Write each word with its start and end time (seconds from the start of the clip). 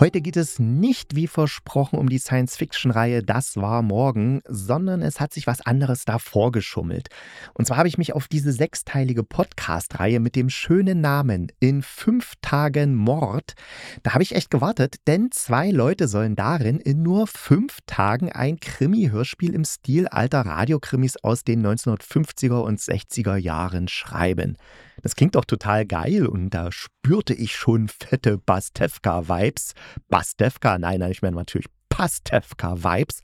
Heute 0.00 0.22
geht 0.22 0.38
es 0.38 0.58
nicht 0.58 1.14
wie 1.14 1.26
versprochen 1.26 1.98
um 1.98 2.08
die 2.08 2.16
Science-Fiction-Reihe 2.16 3.22
Das 3.22 3.56
war 3.56 3.82
morgen, 3.82 4.40
sondern 4.48 5.02
es 5.02 5.20
hat 5.20 5.34
sich 5.34 5.46
was 5.46 5.60
anderes 5.60 6.06
davor 6.06 6.52
geschummelt. 6.52 7.08
Und 7.52 7.66
zwar 7.66 7.76
habe 7.76 7.88
ich 7.88 7.98
mich 7.98 8.14
auf 8.14 8.26
diese 8.26 8.50
sechsteilige 8.50 9.22
Podcast-Reihe 9.22 10.18
mit 10.18 10.36
dem 10.36 10.48
schönen 10.48 11.02
Namen 11.02 11.52
In 11.60 11.82
fünf 11.82 12.32
Tagen 12.40 12.94
Mord, 12.94 13.52
da 14.02 14.14
habe 14.14 14.22
ich 14.22 14.34
echt 14.34 14.50
gewartet, 14.50 15.06
denn 15.06 15.32
zwei 15.32 15.70
Leute 15.70 16.08
sollen 16.08 16.34
darin 16.34 16.80
in 16.80 17.02
nur 17.02 17.26
fünf 17.26 17.80
Tagen 17.84 18.32
ein 18.32 18.58
Krimi-Hörspiel 18.58 19.52
im 19.52 19.66
Stil 19.66 20.08
alter 20.08 20.46
Radiokrimis 20.46 21.18
aus 21.18 21.44
den 21.44 21.60
1950er 21.66 22.62
und 22.62 22.80
60er 22.80 23.36
Jahren 23.36 23.86
schreiben. 23.86 24.56
Das 25.02 25.14
klingt 25.14 25.34
doch 25.34 25.44
total 25.44 25.86
geil 25.86 26.26
und 26.26 26.50
da 26.50 26.70
spürte 26.72 27.34
ich 27.34 27.56
schon 27.56 27.88
fette 27.88 28.38
Bastevka-Vibes. 28.38 29.72
Bastevka, 30.08 30.78
nein, 30.78 31.00
nein, 31.00 31.12
ich 31.12 31.22
meine 31.22 31.36
natürlich 31.36 31.68
Pastevka-Vibes. 31.88 33.20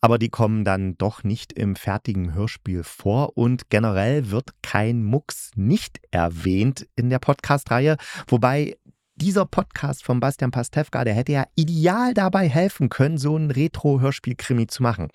Aber 0.00 0.18
die 0.18 0.30
kommen 0.30 0.64
dann 0.64 0.96
doch 0.98 1.22
nicht 1.22 1.52
im 1.52 1.76
fertigen 1.76 2.34
Hörspiel 2.34 2.82
vor 2.82 3.36
und 3.38 3.70
generell 3.70 4.30
wird 4.30 4.50
kein 4.60 5.04
Mucks 5.04 5.52
nicht 5.54 6.00
erwähnt 6.10 6.88
in 6.96 7.08
der 7.08 7.20
Podcast-Reihe, 7.20 7.96
wobei 8.26 8.76
dieser 9.14 9.46
Podcast 9.46 10.02
von 10.02 10.18
Bastian 10.18 10.50
Pastewka, 10.50 11.04
der 11.04 11.14
hätte 11.14 11.32
ja 11.32 11.44
ideal 11.54 12.14
dabei 12.14 12.48
helfen 12.48 12.88
können, 12.88 13.18
so 13.18 13.36
ein 13.36 13.50
Retro-Hörspiel-Krimi 13.50 14.66
zu 14.66 14.82
machen. 14.82 15.08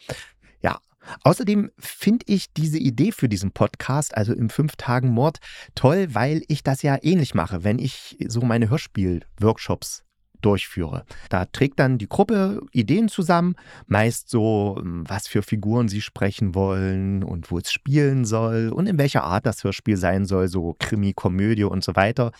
Ja, 0.61 0.79
Außerdem 1.23 1.71
finde 1.77 2.25
ich 2.27 2.53
diese 2.53 2.77
Idee 2.77 3.11
für 3.11 3.29
diesen 3.29 3.51
Podcast, 3.51 4.15
also 4.15 4.33
im 4.33 4.49
Fünf-Tagen-Mord, 4.49 5.39
toll, 5.75 6.07
weil 6.11 6.43
ich 6.47 6.63
das 6.63 6.81
ja 6.81 6.97
ähnlich 7.01 7.33
mache, 7.33 7.63
wenn 7.63 7.79
ich 7.79 8.17
so 8.27 8.41
meine 8.41 8.69
Hörspiel-Workshops 8.69 10.03
durchführe. 10.41 11.03
Da 11.29 11.45
trägt 11.45 11.79
dann 11.79 11.97
die 11.97 12.07
Gruppe 12.07 12.61
Ideen 12.71 13.09
zusammen, 13.09 13.55
meist 13.87 14.29
so, 14.29 14.77
hm, 14.79 15.03
was 15.07 15.27
für 15.27 15.41
Figuren 15.41 15.87
sie 15.87 16.01
sprechen 16.01 16.55
wollen 16.55 17.23
und 17.23 17.51
wo 17.51 17.57
es 17.57 17.71
spielen 17.71 18.25
soll 18.25 18.69
und 18.69 18.87
in 18.87 18.97
welcher 18.97 19.23
Art 19.23 19.45
das 19.45 19.63
Hörspiel 19.63 19.97
sein 19.97 20.25
soll, 20.25 20.47
so 20.47 20.75
Krimi, 20.79 21.13
Komödie 21.13 21.63
und 21.63 21.83
so 21.83 21.95
weiter. 21.95 22.31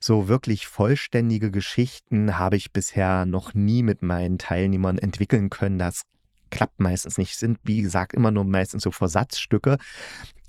So 0.00 0.28
wirklich 0.28 0.66
vollständige 0.66 1.50
Geschichten 1.50 2.38
habe 2.38 2.56
ich 2.56 2.72
bisher 2.72 3.26
noch 3.26 3.54
nie 3.54 3.82
mit 3.82 4.02
meinen 4.02 4.38
Teilnehmern 4.38 4.98
entwickeln 4.98 5.50
können. 5.50 5.78
Das 5.78 6.02
klappt 6.50 6.80
meistens 6.80 7.18
nicht. 7.18 7.36
Sind, 7.36 7.58
wie 7.64 7.82
gesagt, 7.82 8.14
immer 8.14 8.30
nur 8.30 8.44
meistens 8.44 8.82
so 8.82 8.90
Versatzstücke. 8.90 9.78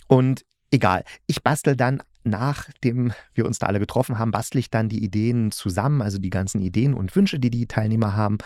Und 0.07 0.45
egal, 0.71 1.03
ich 1.27 1.43
bastel 1.43 1.75
dann 1.75 2.01
nachdem 2.23 3.13
wir 3.33 3.45
uns 3.45 3.59
da 3.59 3.67
alle 3.67 3.79
getroffen 3.79 4.19
haben, 4.19 4.31
bastle 4.31 4.59
ich 4.59 4.69
dann 4.69 4.89
die 4.89 5.03
Ideen 5.03 5.51
zusammen, 5.51 6.01
also 6.01 6.17
die 6.17 6.29
ganzen 6.29 6.61
Ideen 6.61 6.93
und 6.93 7.15
Wünsche, 7.15 7.39
die 7.39 7.49
die 7.49 7.67
Teilnehmer 7.67 8.15
haben. 8.15 8.37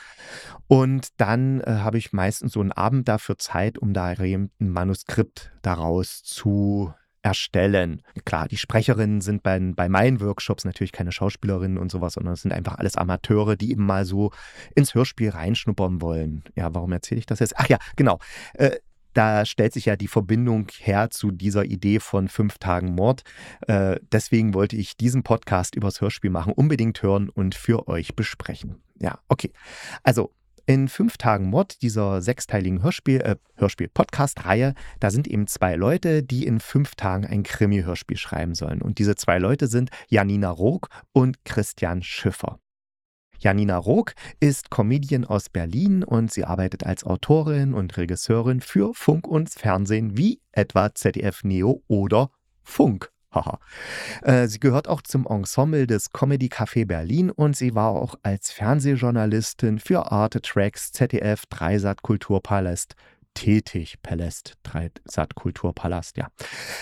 Und 0.67 1.09
dann 1.17 1.61
äh, 1.61 1.79
habe 1.79 1.97
ich 1.97 2.13
meistens 2.13 2.53
so 2.53 2.61
einen 2.61 2.71
Abend 2.71 3.07
dafür 3.07 3.37
Zeit, 3.37 3.77
um 3.77 3.93
da 3.93 4.05
ein 4.05 4.51
Manuskript 4.59 5.51
daraus 5.61 6.23
zu 6.23 6.93
erstellen. 7.23 8.01
Klar, 8.25 8.47
die 8.47 8.57
Sprecherinnen 8.57 9.21
sind 9.21 9.41
bei, 9.41 9.59
bei 9.59 9.89
meinen 9.89 10.19
Workshops 10.19 10.65
natürlich 10.65 10.91
keine 10.91 11.11
Schauspielerinnen 11.11 11.77
und 11.77 11.89
sowas, 11.89 12.13
sondern 12.13 12.33
es 12.33 12.41
sind 12.41 12.53
einfach 12.53 12.77
alles 12.77 12.95
Amateure, 12.95 13.55
die 13.55 13.71
eben 13.71 13.85
mal 13.85 14.05
so 14.05 14.31
ins 14.75 14.93
Hörspiel 14.93 15.29
reinschnuppern 15.29 16.01
wollen. 16.01 16.43
Ja, 16.55 16.73
warum 16.75 16.91
erzähle 16.91 17.19
ich 17.19 17.25
das 17.25 17.39
jetzt? 17.39 17.57
Ach 17.57 17.67
ja, 17.67 17.77
genau. 17.95 18.19
Äh, 18.53 18.77
da 19.13 19.45
stellt 19.45 19.73
sich 19.73 19.85
ja 19.85 19.95
die 19.95 20.07
Verbindung 20.07 20.67
her 20.79 21.09
zu 21.11 21.31
dieser 21.31 21.65
Idee 21.65 21.99
von 21.99 22.27
fünf 22.27 22.57
Tagen 22.57 22.95
Mord. 22.95 23.23
Äh, 23.67 23.99
deswegen 24.11 24.53
wollte 24.53 24.75
ich 24.75 24.97
diesen 24.97 25.23
Podcast 25.23 25.75
übers 25.75 26.01
Hörspiel 26.01 26.31
machen, 26.31 26.53
unbedingt 26.53 27.01
hören 27.03 27.29
und 27.29 27.55
für 27.55 27.87
euch 27.87 28.15
besprechen. 28.15 28.81
Ja, 28.99 29.19
okay. 29.27 29.51
Also 30.01 30.31
in 30.65 30.87
fünf 30.87 31.17
Tagen 31.17 31.49
Mord, 31.49 31.81
dieser 31.81 32.21
sechsteiligen 32.21 32.83
Hörspiel, 32.83 33.21
äh, 33.21 33.35
Hörspiel-Podcast-Reihe, 33.55 34.73
da 34.99 35.11
sind 35.11 35.27
eben 35.27 35.47
zwei 35.47 35.75
Leute, 35.75 36.23
die 36.23 36.45
in 36.45 36.59
fünf 36.59 36.95
Tagen 36.95 37.25
ein 37.25 37.43
Krimi-Hörspiel 37.43 38.17
schreiben 38.17 38.55
sollen. 38.55 38.81
Und 38.81 38.99
diese 38.99 39.15
zwei 39.15 39.39
Leute 39.39 39.67
sind 39.67 39.89
Janina 40.09 40.49
Rook 40.49 40.89
und 41.11 41.43
Christian 41.45 42.01
Schiffer. 42.01 42.59
Janina 43.39 43.77
Rook 43.77 44.13
ist 44.39 44.69
Comedian 44.69 45.25
aus 45.25 45.49
Berlin 45.49 46.03
und 46.03 46.31
sie 46.31 46.45
arbeitet 46.45 46.85
als 46.85 47.03
Autorin 47.03 47.73
und 47.73 47.97
Regisseurin 47.97 48.61
für 48.61 48.93
Funk 48.93 49.27
und 49.27 49.49
Fernsehen 49.49 50.17
wie 50.17 50.39
etwa 50.53 50.95
ZDF 50.95 51.43
Neo 51.43 51.83
oder 51.87 52.29
Funk. 52.61 53.12
Haha. 53.33 53.59
Äh, 54.21 54.47
sie 54.47 54.59
gehört 54.59 54.87
auch 54.87 55.01
zum 55.01 55.25
Ensemble 55.25 55.87
des 55.87 56.11
Comedy 56.11 56.47
Café 56.47 56.85
Berlin 56.85 57.31
und 57.31 57.55
sie 57.55 57.75
war 57.75 57.89
auch 57.89 58.15
als 58.23 58.51
Fernsehjournalistin 58.51 59.79
für 59.79 60.11
Arte 60.11 60.41
Tracks, 60.41 60.91
ZDF, 60.91 61.45
Dreisat 61.47 62.01
Kulturpalast 62.01 62.95
tätig. 63.33 63.97
Palast, 64.01 64.57
Dreisat 64.63 65.35
Kulturpalast, 65.35 66.17
ja. 66.17 66.27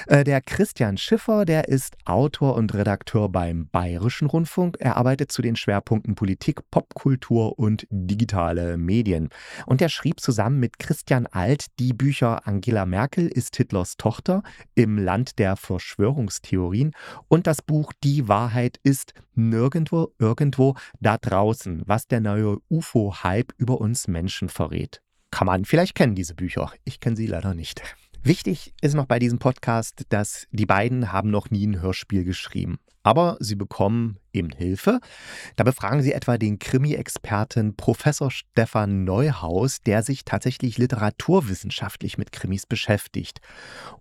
Äh, 0.07 0.23
der 0.23 0.41
Christian 0.41 0.97
Schiffer, 0.97 1.45
der 1.45 1.67
ist 1.67 1.97
Autor 2.06 2.56
und 2.56 2.73
Redakteur 2.73 3.29
beim 3.29 3.67
Bayerischen 3.69 4.28
Rundfunk. 4.28 4.78
Er 4.79 4.97
arbeitet 4.97 5.31
zu 5.31 5.41
den 5.41 5.56
Schwerpunkten 5.56 6.16
Politik, 6.16 6.62
Popkultur 6.72 7.57
und 7.57 7.88
digitale 7.89 8.78
Medien. 8.78 9.29
Und 9.66 9.81
er 9.81 9.89
schrieb 9.89 10.19
zusammen 10.19 10.59
mit 10.59 10.79
Christian 10.79 11.28
Alt 11.28 11.67
die 11.79 11.94
Bücher 11.94 12.47
Angela 12.47 12.85
Merkel 12.85 13.28
ist 13.28 13.56
Hitlers 13.56 13.97
Tochter 13.97 14.44
im 14.75 14.97
Land 14.97 15.39
der 15.39 15.56
Verschwörungstheorien 15.56 16.94
und 17.28 17.47
das 17.47 17.62
Buch 17.62 17.94
Die 18.03 18.28
Wahrheit 18.28 18.79
ist 18.83 19.13
nirgendwo, 19.35 20.13
irgendwo 20.19 20.75
da 21.00 21.18
draußen, 21.18 21.83
was 21.85 22.07
der 22.07 22.19
neue 22.19 22.57
UFO-Hype 22.69 23.53
über 23.57 23.79
uns 23.79 24.07
Menschen 24.07 24.50
verrät 24.50 25.01
kann 25.31 25.47
man 25.47 25.66
vielleicht 25.66 25.96
kennen, 25.96 26.16
diese 26.16 26.36
Bücher. 26.36 26.72
Ich 26.84 27.00
kenne 27.00 27.16
sie 27.16 27.28
leider 27.28 27.53
nicht. 27.53 27.81
Wichtig 28.24 28.74
ist 28.81 28.94
noch 28.94 29.08
bei 29.08 29.18
diesem 29.18 29.40
Podcast, 29.40 30.06
dass 30.09 30.46
die 30.52 30.68
beiden 30.68 31.12
haben 31.12 31.31
noch 31.31 31.50
nie 31.50 31.66
ein 31.66 31.81
Hörspiel 31.81 32.24
geschrieben. 32.24 32.78
Aber 33.02 33.38
sie 33.40 33.56
bekommen 33.56 34.19
eben 34.34 34.50
Hilfe. 34.52 35.00
Da 35.56 35.64
befragen 35.64 36.02
sie 36.02 36.14
etwa 36.14 36.38
den 36.38 36.59
Krimi-Experten 36.59 37.75
Professor 37.75 38.31
Stefan 38.31 39.03
Neuhaus, 39.03 39.81
der 39.81 40.03
sich 40.03 40.25
tatsächlich 40.25 40.78
literaturwissenschaftlich 40.78 42.18
mit 42.18 42.31
Krimis 42.31 42.66
beschäftigt. 42.66 43.42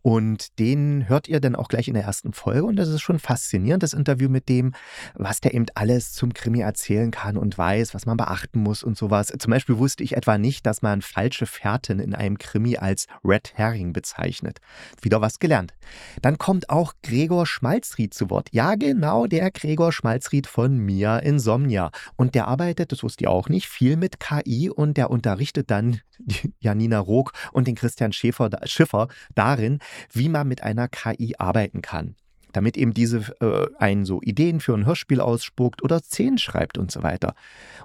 Und 0.03 0.59
den 0.59 1.09
hört 1.09 1.29
ihr 1.29 1.41
dann 1.41 1.57
auch 1.57 1.69
gleich 1.69 1.89
in 1.89 1.95
der 1.95 2.05
ersten 2.05 2.33
Folge. 2.33 2.65
Und 2.65 2.77
das 2.77 2.89
ist 2.89 3.01
schon 3.01 3.19
faszinierend, 3.19 3.83
das 3.83 3.93
Interview 3.93 4.29
mit 4.29 4.49
dem, 4.49 4.73
was 5.15 5.41
der 5.41 5.55
eben 5.55 5.67
alles 5.75 6.13
zum 6.13 6.33
Krimi 6.33 6.61
erzählen 6.61 7.11
kann 7.11 7.37
und 7.37 7.59
weiß, 7.59 7.95
was 7.95 8.07
man 8.07 8.17
beachten 8.17 8.61
muss 8.61 8.83
und 8.83 8.97
sowas. 8.97 9.33
Zum 9.39 9.51
Beispiel 9.51 9.79
wusste 9.79 10.05
ich 10.05 10.17
etwa 10.17 10.39
nicht, 10.39 10.67
dass 10.67 10.83
man 10.83 11.03
falsche 11.03 11.47
Fährten 11.47 11.99
in 11.99 12.15
einem 12.15 12.39
Krimi 12.39 12.77
als 12.77 13.07
Red 13.25 13.53
Herring 13.55 13.93
bezeichnet. 13.93 14.59
Wieder 15.03 15.21
was 15.21 15.39
gelernt. 15.39 15.75
Dann 16.23 16.39
kommt 16.39 16.71
auch 16.71 16.95
Gregor 17.03 17.47
Schmalzried 17.47 18.15
zu 18.15 18.31
Wort. 18.31 18.49
Ja, 18.53 18.75
genau, 18.75 19.27
der 19.27 19.51
Gregor 19.51 19.93
Schmalzried 19.93 20.20
Salzried 20.21 20.47
von 20.47 20.77
Mia 20.79 21.19
Insomnia. 21.19 21.91
Und 22.17 22.35
der 22.35 22.47
arbeitet, 22.47 22.93
das 22.93 23.03
wusste 23.03 23.25
ich 23.25 23.29
auch 23.29 23.49
nicht, 23.49 23.67
viel 23.67 23.97
mit 23.97 24.21
KI 24.21 24.71
und 24.71 24.97
der 24.97 25.11
unterrichtet 25.11 25.71
dann 25.71 26.01
Janina 26.61 26.99
Rook 26.99 27.33
und 27.53 27.67
den 27.67 27.75
Christian 27.75 28.13
Schäfer, 28.13 28.51
Schiffer 28.65 29.09
darin, 29.35 29.79
wie 30.13 30.29
man 30.29 30.47
mit 30.47 30.63
einer 30.63 30.89
KI 30.89 31.35
arbeiten 31.39 31.81
kann 31.81 32.17
damit 32.53 32.77
eben 32.77 32.95
diese 32.95 33.19
äh, 33.41 33.69
einen 33.79 34.05
so 34.05 34.21
Ideen 34.23 34.61
für 34.61 34.75
ein 34.75 34.87
Hörspiel 34.87 35.21
ausspuckt 35.21 35.83
oder 35.83 36.01
Szenen 36.01 36.39
schreibt 36.39 36.79
und 36.79 36.91
so 36.91 37.03
weiter. 37.03 37.35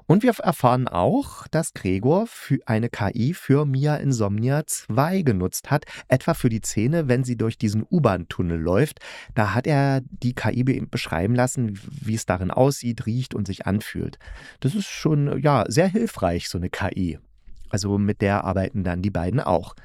Und 0.07 0.23
wir 0.23 0.31
erfahren 0.39 0.87
auch, 0.87 1.47
dass 1.47 1.73
Gregor 1.73 2.27
für 2.27 2.59
eine 2.65 2.89
KI 2.89 3.33
für 3.33 3.65
Mia 3.65 3.95
Insomnia 3.95 4.65
2 4.65 5.21
genutzt 5.21 5.71
hat, 5.71 5.85
etwa 6.07 6.33
für 6.33 6.49
die 6.49 6.61
Szene, 6.63 7.07
wenn 7.07 7.23
sie 7.23 7.37
durch 7.37 7.57
diesen 7.57 7.85
U-Bahn-Tunnel 7.89 8.59
läuft. 8.59 8.99
Da 9.33 9.53
hat 9.53 9.67
er 9.67 10.01
die 10.01 10.33
KI 10.33 10.63
beschreiben 10.63 11.35
lassen, 11.35 11.79
wie 11.89 12.15
es 12.15 12.25
darin 12.25 12.51
aussieht, 12.51 13.05
riecht 13.05 13.33
und 13.33 13.47
sich 13.47 13.65
anfühlt. 13.65 14.19
Das 14.59 14.75
ist 14.75 14.87
schon 14.87 15.41
ja 15.41 15.65
sehr 15.67 15.87
hilfreich, 15.87 16.49
so 16.49 16.57
eine 16.57 16.69
KI. 16.69 17.19
Also 17.69 17.97
mit 17.97 18.21
der 18.21 18.43
arbeiten 18.43 18.83
dann 18.83 19.01
die 19.01 19.09
beiden 19.09 19.39
auch. 19.39 19.75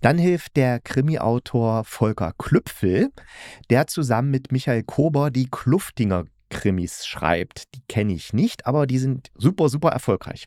Dann 0.00 0.18
hilft 0.18 0.56
der 0.56 0.80
Krimi-Autor 0.80 1.84
Volker 1.84 2.32
Klüpfel, 2.38 3.10
der 3.70 3.86
zusammen 3.86 4.30
mit 4.30 4.52
Michael 4.52 4.82
Kober 4.82 5.30
die 5.30 5.48
Kluftinger 5.50 6.24
Krimis 6.48 7.06
schreibt. 7.06 7.74
Die 7.74 7.82
kenne 7.88 8.12
ich 8.12 8.32
nicht, 8.32 8.66
aber 8.66 8.86
die 8.86 8.98
sind 8.98 9.30
super, 9.36 9.68
super 9.68 9.90
erfolgreich. 9.90 10.46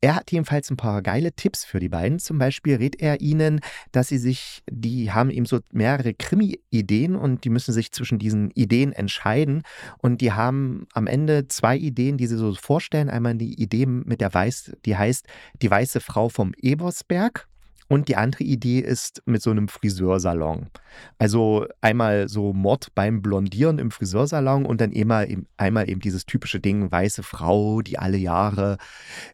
Er 0.00 0.14
hat 0.14 0.30
jedenfalls 0.30 0.70
ein 0.70 0.76
paar 0.76 1.02
geile 1.02 1.32
Tipps 1.32 1.64
für 1.64 1.80
die 1.80 1.88
beiden. 1.88 2.18
Zum 2.18 2.38
Beispiel 2.38 2.76
rät 2.76 3.00
er 3.00 3.20
ihnen, 3.20 3.60
dass 3.92 4.08
sie 4.08 4.18
sich, 4.18 4.62
die 4.70 5.12
haben 5.12 5.30
eben 5.30 5.46
so 5.46 5.60
mehrere 5.72 6.14
Krimi-Ideen 6.14 7.16
und 7.16 7.44
die 7.44 7.50
müssen 7.50 7.72
sich 7.72 7.92
zwischen 7.92 8.18
diesen 8.18 8.50
Ideen 8.52 8.92
entscheiden. 8.92 9.62
Und 9.98 10.20
die 10.20 10.32
haben 10.32 10.86
am 10.92 11.06
Ende 11.06 11.48
zwei 11.48 11.76
Ideen, 11.76 12.16
die 12.16 12.26
sie 12.26 12.36
so 12.36 12.54
vorstellen. 12.54 13.10
Einmal 13.10 13.34
die 13.34 13.60
Idee 13.60 13.86
mit 13.86 14.20
der 14.20 14.32
Weiß, 14.32 14.72
die 14.84 14.96
heißt 14.96 15.26
Die 15.60 15.70
weiße 15.70 16.00
Frau 16.00 16.28
vom 16.28 16.52
Ebersberg. 16.56 17.48
Und 17.92 18.08
die 18.08 18.16
andere 18.16 18.42
Idee 18.42 18.78
ist 18.78 19.22
mit 19.26 19.42
so 19.42 19.50
einem 19.50 19.68
Friseursalon. 19.68 20.70
Also 21.18 21.66
einmal 21.82 22.26
so 22.26 22.54
Mord 22.54 22.94
beim 22.94 23.20
Blondieren 23.20 23.78
im 23.78 23.90
Friseursalon 23.90 24.64
und 24.64 24.80
dann 24.80 24.96
einmal, 24.96 25.28
einmal 25.58 25.90
eben 25.90 26.00
dieses 26.00 26.24
typische 26.24 26.58
Ding, 26.58 26.90
weiße 26.90 27.22
Frau, 27.22 27.82
die 27.82 27.98
alle 27.98 28.16
Jahre 28.16 28.78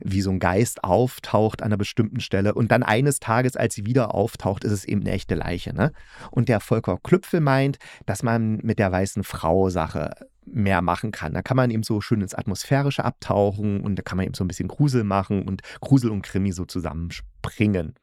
wie 0.00 0.22
so 0.22 0.30
ein 0.30 0.40
Geist 0.40 0.82
auftaucht 0.82 1.62
an 1.62 1.66
einer 1.66 1.76
bestimmten 1.76 2.18
Stelle. 2.18 2.52
Und 2.52 2.72
dann 2.72 2.82
eines 2.82 3.20
Tages, 3.20 3.54
als 3.54 3.76
sie 3.76 3.86
wieder 3.86 4.12
auftaucht, 4.12 4.64
ist 4.64 4.72
es 4.72 4.84
eben 4.84 5.02
eine 5.02 5.12
echte 5.12 5.36
Leiche. 5.36 5.72
Ne? 5.72 5.92
Und 6.32 6.48
der 6.48 6.58
Volker 6.58 6.98
Klüpfel 7.00 7.38
meint, 7.38 7.78
dass 8.06 8.24
man 8.24 8.56
mit 8.64 8.80
der 8.80 8.90
weißen 8.90 9.22
Frau 9.22 9.70
Sache 9.70 10.16
mehr 10.44 10.82
machen 10.82 11.12
kann. 11.12 11.32
Da 11.32 11.42
kann 11.42 11.56
man 11.56 11.70
eben 11.70 11.84
so 11.84 12.00
schön 12.00 12.22
ins 12.22 12.34
Atmosphärische 12.34 13.04
abtauchen 13.04 13.82
und 13.82 13.94
da 13.94 14.02
kann 14.02 14.16
man 14.16 14.26
eben 14.26 14.34
so 14.34 14.42
ein 14.42 14.48
bisschen 14.48 14.66
Grusel 14.66 15.04
machen 15.04 15.46
und 15.46 15.62
Grusel 15.80 16.10
und 16.10 16.22
Krimi 16.22 16.50
so 16.50 16.64
zusammenspringen. 16.64 17.94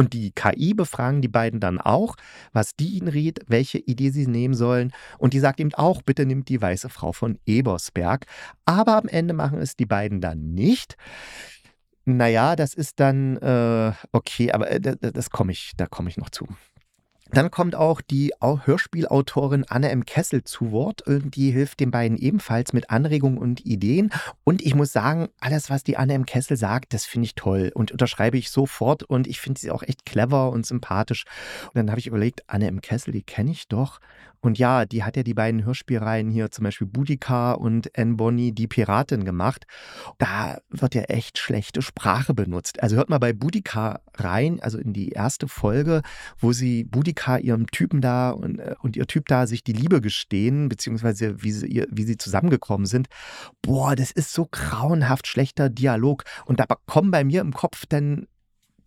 Und 0.00 0.14
die 0.14 0.30
KI 0.30 0.72
befragen 0.72 1.20
die 1.20 1.28
beiden 1.28 1.60
dann 1.60 1.78
auch, 1.78 2.16
was 2.54 2.74
die 2.74 2.96
ihnen 2.96 3.08
rät, 3.08 3.40
welche 3.48 3.76
Idee 3.76 4.08
sie 4.08 4.26
nehmen 4.26 4.54
sollen. 4.54 4.94
Und 5.18 5.34
die 5.34 5.40
sagt 5.40 5.60
eben 5.60 5.74
auch, 5.74 6.00
bitte 6.00 6.24
nimmt 6.24 6.48
die 6.48 6.62
weiße 6.62 6.88
Frau 6.88 7.12
von 7.12 7.38
Ebersberg. 7.44 8.24
Aber 8.64 8.96
am 8.96 9.08
Ende 9.08 9.34
machen 9.34 9.58
es 9.58 9.76
die 9.76 9.84
beiden 9.84 10.22
dann 10.22 10.54
nicht. 10.54 10.96
Naja, 12.06 12.56
das 12.56 12.72
ist 12.72 12.98
dann 12.98 13.36
äh, 13.42 13.92
okay, 14.12 14.52
aber 14.52 14.70
äh, 14.70 14.80
das 14.80 15.28
komme 15.28 15.52
ich, 15.52 15.72
da 15.76 15.84
komme 15.84 16.08
ich 16.08 16.16
noch 16.16 16.30
zu. 16.30 16.48
Dann 17.32 17.50
kommt 17.50 17.74
auch 17.74 18.00
die 18.00 18.32
Hörspielautorin 18.40 19.64
Anne 19.68 19.90
M. 19.90 20.04
Kessel 20.04 20.44
zu 20.44 20.72
Wort 20.72 21.02
die 21.06 21.50
hilft 21.50 21.80
den 21.80 21.90
beiden 21.90 22.16
ebenfalls 22.18 22.72
mit 22.72 22.90
Anregungen 22.90 23.38
und 23.38 23.64
Ideen. 23.64 24.10
Und 24.44 24.62
ich 24.62 24.74
muss 24.74 24.92
sagen, 24.92 25.28
alles, 25.40 25.70
was 25.70 25.84
die 25.84 25.96
Anne 25.96 26.14
M. 26.14 26.26
Kessel 26.26 26.56
sagt, 26.56 26.92
das 26.92 27.04
finde 27.04 27.26
ich 27.26 27.34
toll 27.34 27.70
und 27.74 27.92
unterschreibe 27.92 28.38
ich 28.38 28.50
sofort 28.50 29.02
und 29.02 29.26
ich 29.26 29.40
finde 29.40 29.60
sie 29.60 29.70
auch 29.70 29.82
echt 29.82 30.04
clever 30.04 30.50
und 30.50 30.66
sympathisch. 30.66 31.24
Und 31.66 31.76
dann 31.76 31.90
habe 31.90 32.00
ich 32.00 32.06
überlegt, 32.06 32.42
Anne 32.48 32.68
M. 32.68 32.80
Kessel, 32.80 33.12
die 33.12 33.22
kenne 33.22 33.50
ich 33.50 33.68
doch. 33.68 34.00
Und 34.40 34.58
ja, 34.58 34.86
die 34.86 35.04
hat 35.04 35.16
ja 35.16 35.22
die 35.22 35.34
beiden 35.34 35.64
Hörspielreihen 35.64 36.30
hier, 36.30 36.50
zum 36.50 36.64
Beispiel 36.64 36.86
Boudica 36.86 37.52
und 37.52 37.96
Anne 37.98 38.14
Bonny, 38.14 38.52
die 38.52 38.66
Piratin 38.66 39.24
gemacht. 39.24 39.66
Da 40.18 40.58
wird 40.70 40.94
ja 40.94 41.02
echt 41.02 41.38
schlechte 41.38 41.82
Sprache 41.82 42.32
benutzt. 42.32 42.82
Also 42.82 42.96
hört 42.96 43.10
mal 43.10 43.18
bei 43.18 43.32
Boudica 43.32 44.00
rein, 44.16 44.58
also 44.60 44.78
in 44.78 44.92
die 44.92 45.10
erste 45.10 45.46
Folge, 45.46 46.02
wo 46.38 46.52
sie 46.52 46.84
Boudica 46.84 47.36
ihrem 47.36 47.66
Typen 47.66 48.00
da 48.00 48.30
und, 48.30 48.58
äh, 48.58 48.74
und 48.80 48.96
ihr 48.96 49.06
Typ 49.06 49.26
da 49.28 49.46
sich 49.46 49.62
die 49.62 49.72
Liebe 49.72 50.00
gestehen, 50.00 50.68
beziehungsweise 50.68 51.42
wie 51.42 51.52
sie, 51.52 51.86
wie 51.90 52.04
sie 52.04 52.16
zusammengekommen 52.16 52.86
sind. 52.86 53.08
Boah, 53.62 53.94
das 53.94 54.10
ist 54.10 54.32
so 54.32 54.48
grauenhaft 54.50 55.26
schlechter 55.26 55.68
Dialog. 55.68 56.24
Und 56.46 56.60
da 56.60 56.64
kommen 56.86 57.10
bei 57.10 57.24
mir 57.24 57.42
im 57.42 57.52
Kopf 57.52 57.84
dann 57.86 58.26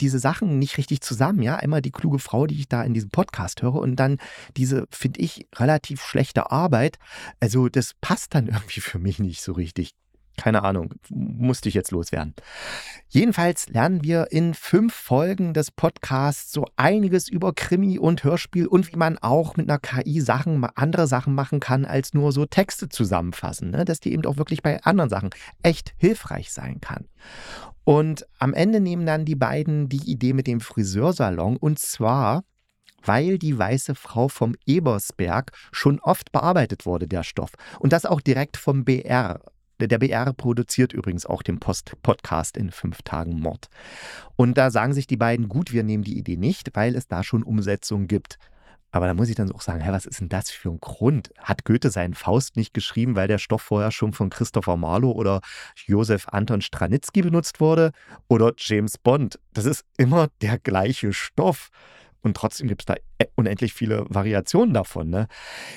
diese 0.03 0.19
Sachen 0.19 0.59
nicht 0.59 0.77
richtig 0.77 0.99
zusammen. 0.99 1.41
Ja, 1.41 1.55
einmal 1.55 1.81
die 1.81 1.91
kluge 1.91 2.19
Frau, 2.19 2.45
die 2.45 2.59
ich 2.59 2.67
da 2.67 2.83
in 2.83 2.93
diesem 2.93 3.09
Podcast 3.09 3.61
höre, 3.61 3.75
und 3.75 3.95
dann 3.95 4.17
diese, 4.57 4.85
finde 4.91 5.21
ich, 5.21 5.47
relativ 5.55 6.01
schlechte 6.03 6.51
Arbeit. 6.51 6.99
Also, 7.39 7.69
das 7.69 7.93
passt 8.01 8.35
dann 8.35 8.47
irgendwie 8.53 8.81
für 8.81 8.99
mich 8.99 9.19
nicht 9.19 9.41
so 9.41 9.53
richtig. 9.53 9.91
Keine 10.37 10.63
Ahnung, 10.63 10.95
musste 11.09 11.69
ich 11.69 11.75
jetzt 11.75 11.91
loswerden. 11.91 12.33
Jedenfalls 13.07 13.69
lernen 13.69 14.03
wir 14.03 14.31
in 14.31 14.55
fünf 14.55 14.93
Folgen 14.93 15.53
des 15.53 15.69
Podcasts 15.69 16.51
so 16.51 16.65
einiges 16.75 17.29
über 17.29 17.53
Krimi 17.53 17.99
und 17.99 18.23
Hörspiel 18.23 18.65
und 18.65 18.91
wie 18.91 18.97
man 18.97 19.19
auch 19.19 19.57
mit 19.57 19.69
einer 19.69 19.77
KI 19.77 20.21
Sachen, 20.21 20.65
andere 20.75 21.05
Sachen 21.05 21.35
machen 21.35 21.59
kann, 21.59 21.85
als 21.85 22.13
nur 22.15 22.31
so 22.31 22.45
Texte 22.45 22.89
zusammenfassen. 22.89 23.69
Ne? 23.69 23.85
Dass 23.85 23.99
die 23.99 24.11
eben 24.11 24.25
auch 24.25 24.37
wirklich 24.37 24.63
bei 24.63 24.81
anderen 24.83 25.09
Sachen 25.09 25.29
echt 25.61 25.93
hilfreich 25.97 26.51
sein 26.51 26.81
kann. 26.81 27.05
Und 27.83 28.25
am 28.39 28.53
Ende 28.53 28.79
nehmen 28.79 29.05
dann 29.05 29.25
die 29.25 29.35
beiden 29.35 29.89
die 29.89 30.09
Idee 30.09 30.33
mit 30.33 30.47
dem 30.47 30.61
Friseursalon 30.61 31.57
und 31.57 31.77
zwar 31.77 32.43
weil 33.05 33.37
die 33.37 33.57
weiße 33.57 33.95
Frau 33.95 34.27
vom 34.27 34.55
Ebersberg 34.65 35.51
schon 35.71 35.99
oft 35.99 36.31
bearbeitet 36.31 36.85
wurde, 36.85 37.07
der 37.07 37.23
Stoff. 37.23 37.51
Und 37.79 37.93
das 37.93 38.05
auch 38.05 38.21
direkt 38.21 38.57
vom 38.57 38.85
BR. 38.85 39.41
Der 39.79 39.97
BR 39.97 40.31
produziert 40.33 40.93
übrigens 40.93 41.25
auch 41.25 41.41
den 41.41 41.59
Post 41.59 41.93
Podcast 42.03 42.57
in 42.57 42.71
fünf 42.71 43.01
Tagen 43.01 43.39
Mord. 43.39 43.67
Und 44.35 44.57
da 44.57 44.71
sagen 44.71 44.93
sich 44.93 45.07
die 45.07 45.17
beiden, 45.17 45.49
gut, 45.49 45.73
wir 45.73 45.83
nehmen 45.83 46.03
die 46.03 46.17
Idee 46.17 46.37
nicht, 46.37 46.69
weil 46.73 46.95
es 46.95 47.07
da 47.07 47.23
schon 47.23 47.43
Umsetzung 47.43 48.07
gibt. 48.07 48.37
Aber 48.93 49.07
da 49.07 49.15
muss 49.15 49.27
ich 49.27 49.35
dann 49.35 49.51
auch 49.51 49.61
sagen, 49.61 49.81
hä, 49.81 49.91
was 49.91 50.05
ist 50.05 50.21
denn 50.21 50.29
das 50.29 50.51
für 50.51 50.69
ein 50.69 50.79
Grund? 50.79 51.31
Hat 51.39 51.65
Goethe 51.65 51.89
seinen 51.89 52.13
Faust 52.13 52.55
nicht 52.55 52.75
geschrieben, 52.75 53.15
weil 53.15 53.27
der 53.27 53.39
Stoff 53.39 53.63
vorher 53.63 53.89
schon 53.89 54.13
von 54.13 54.29
Christopher 54.29 54.77
Marlowe 54.77 55.15
oder 55.15 55.41
Josef 55.87 56.27
Anton 56.27 56.61
Stranitzky 56.61 57.23
benutzt 57.23 57.59
wurde? 57.59 57.91
Oder 58.27 58.53
James 58.55 58.99
Bond? 58.99 59.39
Das 59.53 59.65
ist 59.65 59.83
immer 59.97 60.27
der 60.41 60.59
gleiche 60.59 61.11
Stoff. 61.11 61.69
Und 62.21 62.37
trotzdem 62.37 62.67
gibt 62.67 62.83
es 62.83 62.85
da 62.85 62.95
e, 63.17 63.25
unendlich 63.35 63.73
viele 63.73 64.05
Variationen 64.09 64.75
davon. 64.75 65.09
Ne? 65.09 65.27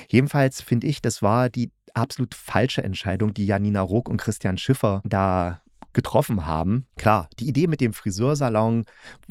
Jedenfalls 0.08 0.60
finde 0.60 0.86
ich, 0.86 1.00
das 1.00 1.22
war 1.22 1.48
die 1.48 1.70
absolut 1.96 2.34
falsche 2.34 2.82
Entscheidung, 2.82 3.34
die 3.34 3.46
Janina 3.46 3.80
Rook 3.80 4.08
und 4.08 4.18
Christian 4.18 4.58
Schiffer 4.58 5.02
da 5.04 5.62
getroffen 5.92 6.44
haben. 6.44 6.86
Klar, 6.96 7.28
die 7.38 7.48
Idee 7.48 7.66
mit 7.66 7.80
dem 7.80 7.94
Friseursalon, 7.94 8.84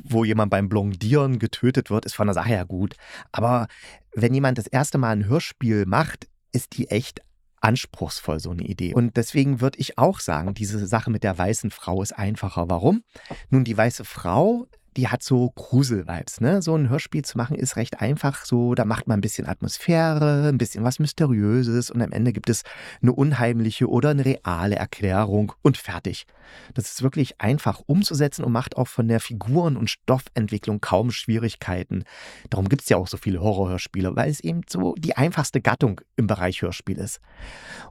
wo 0.04 0.26
jemand 0.26 0.50
beim 0.50 0.68
Blondieren 0.68 1.38
getötet 1.38 1.92
wird, 1.92 2.06
ist 2.06 2.16
von 2.16 2.28
der 2.28 2.34
Sache 2.34 2.50
her 2.50 2.66
gut. 2.66 2.96
Aber 3.32 3.68
wenn 4.14 4.34
jemand 4.34 4.58
das 4.58 4.68
erste 4.68 4.98
Mal 4.98 5.12
ein 5.12 5.28
Hörspiel 5.28 5.86
macht, 5.86 6.28
ist 6.52 6.76
die 6.78 6.90
echt 6.90 7.22
anspruchsvoll, 7.62 8.40
so 8.40 8.52
eine 8.52 8.64
Idee. 8.64 8.94
Und 8.94 9.16
deswegen 9.16 9.62
würde 9.62 9.80
ich 9.80 9.98
auch 9.98 10.20
sagen, 10.20 10.54
diese 10.54 10.86
Sache 10.88 11.12
mit 11.12 11.24
der 11.24 11.38
weißen 11.38 11.72
Frau 11.72 12.02
ist 12.02 12.14
einfacher. 12.14 12.70
Warum? 12.70 13.04
Nun, 13.50 13.64
die 13.64 13.78
weiße 13.78 14.06
Frau 14.06 14.68
die 14.98 15.10
hat 15.10 15.24
so 15.24 15.52
Grusel-Vibes. 15.56 16.42
Ne? 16.42 16.62
So 16.62 16.76
ein 16.76 16.90
Hörspiel 16.90 17.24
zu 17.24 17.38
machen 17.38 17.58
ist 17.58 17.76
recht 17.76 18.02
einfach. 18.02 18.46
So, 18.46 18.76
da 18.76 18.86
macht 18.86 19.08
man 19.08 19.20
ein 19.20 19.22
bisschen 19.22 19.48
Atmosphäre, 19.48 20.50
ein 20.50 20.58
bisschen 20.58 20.84
was 20.84 21.00
Mysteriöses 21.00 21.92
und 21.92 22.02
am 22.02 22.12
Ende 22.12 22.32
gibt 22.32 22.50
es 22.50 22.64
eine 23.02 23.14
unheimliche 23.14 23.90
oder 23.90 24.10
eine 24.10 24.24
reale 24.24 24.76
Erklärung 24.76 25.54
und 25.62 25.78
fertig. 25.78 26.26
Das 26.74 26.92
ist 26.92 27.04
wirklich 27.04 27.42
einfach 27.42 27.82
umzusetzen 27.86 28.44
und 28.44 28.52
macht 28.52 28.78
auch 28.78 28.88
von 28.88 29.08
der 29.08 29.20
Figuren- 29.20 29.78
und 29.78 29.90
Stoffentwicklung 29.90 30.80
kaum 30.80 31.12
Schwierigkeiten. 31.12 32.04
Darum 32.50 32.70
gibt 32.70 32.84
es 32.84 32.90
ja 32.90 32.98
auch 32.98 33.08
so 33.08 33.18
viele 33.18 33.42
Horrorhörspiele, 33.42 34.16
weil 34.16 34.30
es 34.30 34.40
eben 34.40 34.62
so 34.70 34.96
die 34.98 35.18
einfachste 35.18 35.60
Gattung 35.60 36.02
im 36.16 36.28
Bereich 36.28 36.62
Hörspiel 36.62 36.98
ist. 36.98 37.20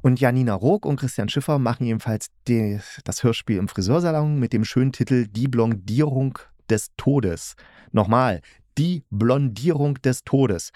Und 0.01 0.21
Janina 0.21 0.55
Rook 0.55 0.87
und 0.87 0.99
Christian 0.99 1.29
Schiffer 1.29 1.59
machen 1.59 1.85
jedenfalls 1.87 2.29
die, 2.49 2.81
das 3.05 3.23
Hörspiel 3.23 3.59
im 3.59 3.69
Friseursalon 3.69 4.39
mit 4.39 4.53
dem 4.53 4.65
schönen 4.65 4.93
Titel 4.93 5.27
Die 5.27 5.49
Blondierung 5.49 6.39
des 6.71 6.91
Todes. 6.97 7.55
Nochmal, 7.93 8.41
die 8.79 9.05
Blondierung 9.11 9.95
des 10.03 10.25
Todes. 10.25 10.73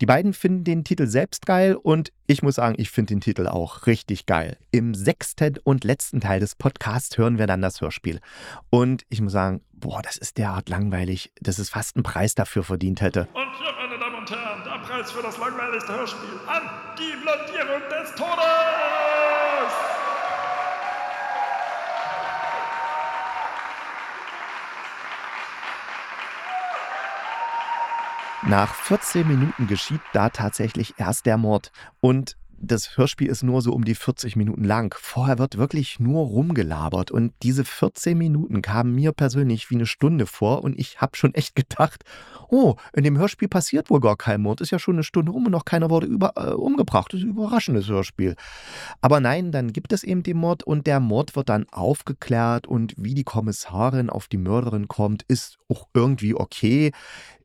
Die 0.00 0.06
beiden 0.06 0.32
finden 0.32 0.64
den 0.64 0.84
Titel 0.84 1.06
selbst 1.06 1.46
geil 1.46 1.76
und 1.76 2.12
ich 2.26 2.42
muss 2.42 2.56
sagen, 2.56 2.74
ich 2.78 2.90
finde 2.90 3.14
den 3.14 3.20
Titel 3.20 3.46
auch 3.46 3.86
richtig 3.86 4.26
geil. 4.26 4.58
Im 4.70 4.94
sechsten 4.94 5.58
und 5.62 5.84
letzten 5.84 6.20
Teil 6.20 6.40
des 6.40 6.56
Podcasts 6.56 7.16
hören 7.18 7.38
wir 7.38 7.46
dann 7.46 7.62
das 7.62 7.80
Hörspiel. 7.80 8.20
Und 8.70 9.04
ich 9.08 9.20
muss 9.20 9.32
sagen, 9.32 9.60
boah, 9.72 10.02
das 10.02 10.16
ist 10.16 10.38
derart 10.38 10.68
langweilig, 10.68 11.32
dass 11.40 11.58
es 11.58 11.70
fast 11.70 11.96
einen 11.96 12.02
Preis 12.02 12.34
dafür 12.34 12.64
verdient 12.64 13.00
hätte. 13.00 13.28
Und 13.32 13.56
hier, 13.58 13.72
meine 13.78 13.98
Damen 13.98 14.16
und 14.16 14.30
Herren, 14.30 14.64
der 14.64 14.78
Preis 14.86 15.12
für 15.12 15.22
das 15.22 15.38
langweiligste 15.38 15.92
Hörspiel 15.92 16.40
an 16.48 16.62
die 16.98 17.12
Blondierung 17.22 17.82
des 17.90 18.14
Todes! 18.16 19.95
Nach 28.44 28.74
14 28.74 29.26
Minuten 29.26 29.66
geschieht 29.66 30.00
da 30.12 30.28
tatsächlich 30.28 30.94
erst 30.98 31.26
der 31.26 31.36
Mord. 31.36 31.72
Und 32.00 32.36
das 32.58 32.96
Hörspiel 32.96 33.28
ist 33.28 33.42
nur 33.42 33.60
so 33.60 33.72
um 33.72 33.84
die 33.84 33.94
40 33.94 34.36
Minuten 34.36 34.64
lang. 34.64 34.94
Vorher 34.98 35.38
wird 35.38 35.58
wirklich 35.58 36.00
nur 36.00 36.26
rumgelabert 36.26 37.10
und 37.10 37.32
diese 37.42 37.64
14 37.64 38.16
Minuten 38.16 38.62
kamen 38.62 38.94
mir 38.94 39.12
persönlich 39.12 39.70
wie 39.70 39.74
eine 39.74 39.86
Stunde 39.86 40.26
vor 40.26 40.64
und 40.64 40.78
ich 40.78 41.00
habe 41.00 41.16
schon 41.16 41.34
echt 41.34 41.54
gedacht, 41.54 42.04
oh, 42.48 42.76
in 42.94 43.04
dem 43.04 43.18
Hörspiel 43.18 43.48
passiert 43.48 43.90
wohl 43.90 44.00
gar 44.00 44.16
kein 44.16 44.40
Mord, 44.40 44.60
ist 44.60 44.70
ja 44.70 44.78
schon 44.78 44.96
eine 44.96 45.04
Stunde 45.04 45.32
rum 45.32 45.46
und 45.46 45.52
noch 45.52 45.64
keiner 45.64 45.90
wurde 45.90 46.06
über, 46.06 46.32
äh, 46.36 46.52
umgebracht. 46.52 47.12
Das 47.12 47.20
ist 47.20 47.26
ein 47.26 47.30
überraschendes 47.30 47.88
Hörspiel. 47.88 48.36
Aber 49.00 49.20
nein, 49.20 49.52
dann 49.52 49.72
gibt 49.72 49.92
es 49.92 50.02
eben 50.02 50.22
den 50.22 50.38
Mord 50.38 50.62
und 50.62 50.86
der 50.86 51.00
Mord 51.00 51.36
wird 51.36 51.48
dann 51.48 51.66
aufgeklärt 51.70 52.66
und 52.66 52.94
wie 52.96 53.14
die 53.14 53.24
Kommissarin 53.24 54.08
auf 54.08 54.28
die 54.28 54.38
Mörderin 54.38 54.88
kommt, 54.88 55.24
ist 55.28 55.58
auch 55.68 55.88
irgendwie 55.94 56.34
okay 56.34 56.92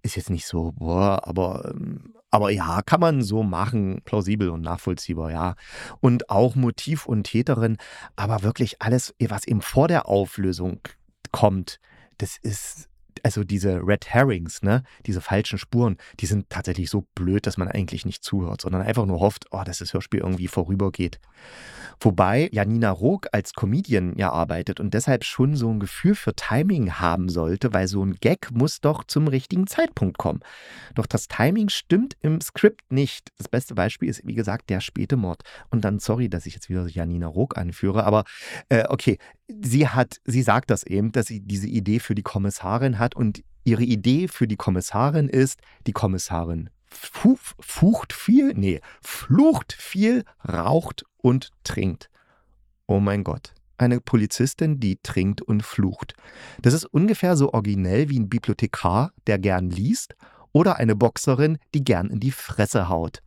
ist 0.03 0.15
jetzt 0.15 0.29
nicht 0.29 0.45
so, 0.45 0.73
boah, 0.73 1.27
aber, 1.27 1.71
ähm, 1.73 2.13
aber 2.29 2.49
ja, 2.49 2.81
kann 2.81 2.99
man 2.99 3.21
so 3.21 3.43
machen, 3.43 4.01
plausibel 4.05 4.49
und 4.49 4.61
nachvollziehbar, 4.61 5.31
ja. 5.31 5.55
Und 5.99 6.29
auch 6.29 6.55
Motiv 6.55 7.05
und 7.05 7.23
Täterin, 7.23 7.77
aber 8.15 8.43
wirklich 8.43 8.81
alles, 8.81 9.13
was 9.19 9.45
eben 9.45 9.61
vor 9.61 9.87
der 9.87 10.07
Auflösung 10.07 10.79
kommt, 11.31 11.79
das 12.17 12.37
ist 12.37 12.87
also 13.23 13.43
diese 13.43 13.81
Red 13.85 14.07
Herrings, 14.07 14.61
ne, 14.61 14.83
diese 15.05 15.21
falschen 15.21 15.57
Spuren, 15.57 15.97
die 16.19 16.25
sind 16.25 16.49
tatsächlich 16.49 16.89
so 16.89 17.05
blöd, 17.15 17.47
dass 17.47 17.57
man 17.57 17.67
eigentlich 17.67 18.05
nicht 18.05 18.23
zuhört, 18.23 18.61
sondern 18.61 18.81
einfach 18.81 19.05
nur 19.05 19.19
hofft, 19.19 19.45
oh, 19.51 19.63
dass 19.63 19.79
das 19.79 19.93
Hörspiel 19.93 20.21
irgendwie 20.21 20.47
vorübergeht. 20.47 21.19
Wobei 21.99 22.49
Janina 22.51 22.89
Rook 22.89 23.27
als 23.31 23.53
Comedian 23.53 24.15
ja 24.17 24.31
arbeitet 24.31 24.79
und 24.79 24.95
deshalb 24.95 25.23
schon 25.23 25.55
so 25.55 25.69
ein 25.69 25.79
Gefühl 25.79 26.15
für 26.15 26.33
Timing 26.33 26.93
haben 26.93 27.29
sollte, 27.29 27.73
weil 27.73 27.87
so 27.87 28.03
ein 28.03 28.15
Gag 28.15 28.49
muss 28.51 28.81
doch 28.81 29.03
zum 29.03 29.27
richtigen 29.27 29.67
Zeitpunkt 29.67 30.17
kommen. 30.17 30.39
Doch 30.95 31.05
das 31.05 31.27
Timing 31.27 31.69
stimmt 31.69 32.17
im 32.21 32.41
Skript 32.41 32.91
nicht. 32.91 33.29
Das 33.37 33.49
beste 33.49 33.75
Beispiel 33.75 34.09
ist, 34.09 34.25
wie 34.25 34.33
gesagt, 34.33 34.71
der 34.71 34.81
späte 34.81 35.15
Mord. 35.15 35.43
Und 35.69 35.85
dann, 35.85 35.99
sorry, 35.99 36.27
dass 36.27 36.47
ich 36.47 36.55
jetzt 36.55 36.69
wieder 36.69 36.87
Janina 36.87 37.27
Rook 37.27 37.55
anführe, 37.55 38.03
aber 38.03 38.23
äh, 38.69 38.85
okay, 38.89 39.19
sie 39.47 39.87
hat, 39.87 40.17
sie 40.25 40.41
sagt 40.41 40.69
das 40.69 40.83
eben, 40.83 41.11
dass 41.11 41.27
sie 41.27 41.41
diese 41.41 41.67
Idee 41.67 41.99
für 41.99 42.15
die 42.15 42.23
Kommissarin 42.23 42.99
hat 42.99 43.15
und 43.15 43.43
ihre 43.63 43.83
Idee 43.83 44.27
für 44.27 44.47
die 44.47 44.57
Kommissarin 44.57 45.29
ist, 45.29 45.59
die 45.87 45.93
Kommissarin 45.93 46.69
fucht 46.93 48.13
viel, 48.13 48.53
nee, 48.53 48.81
flucht 49.01 49.73
viel, 49.73 50.23
raucht 50.47 51.05
und 51.17 51.51
trinkt. 51.63 52.09
Oh 52.87 52.99
mein 52.99 53.23
Gott. 53.23 53.53
Eine 53.77 53.99
Polizistin, 53.99 54.79
die 54.79 54.99
trinkt 55.01 55.41
und 55.41 55.63
flucht. 55.63 56.13
Das 56.61 56.73
ist 56.73 56.85
ungefähr 56.85 57.35
so 57.35 57.53
originell 57.53 58.09
wie 58.09 58.19
ein 58.19 58.29
Bibliothekar, 58.29 59.11
der 59.25 59.39
gern 59.39 59.69
liest, 59.69 60.15
oder 60.51 60.75
eine 60.77 60.95
Boxerin, 60.95 61.57
die 61.73 61.83
gern 61.83 62.09
in 62.09 62.19
die 62.19 62.31
Fresse 62.31 62.89
haut. 62.89 63.23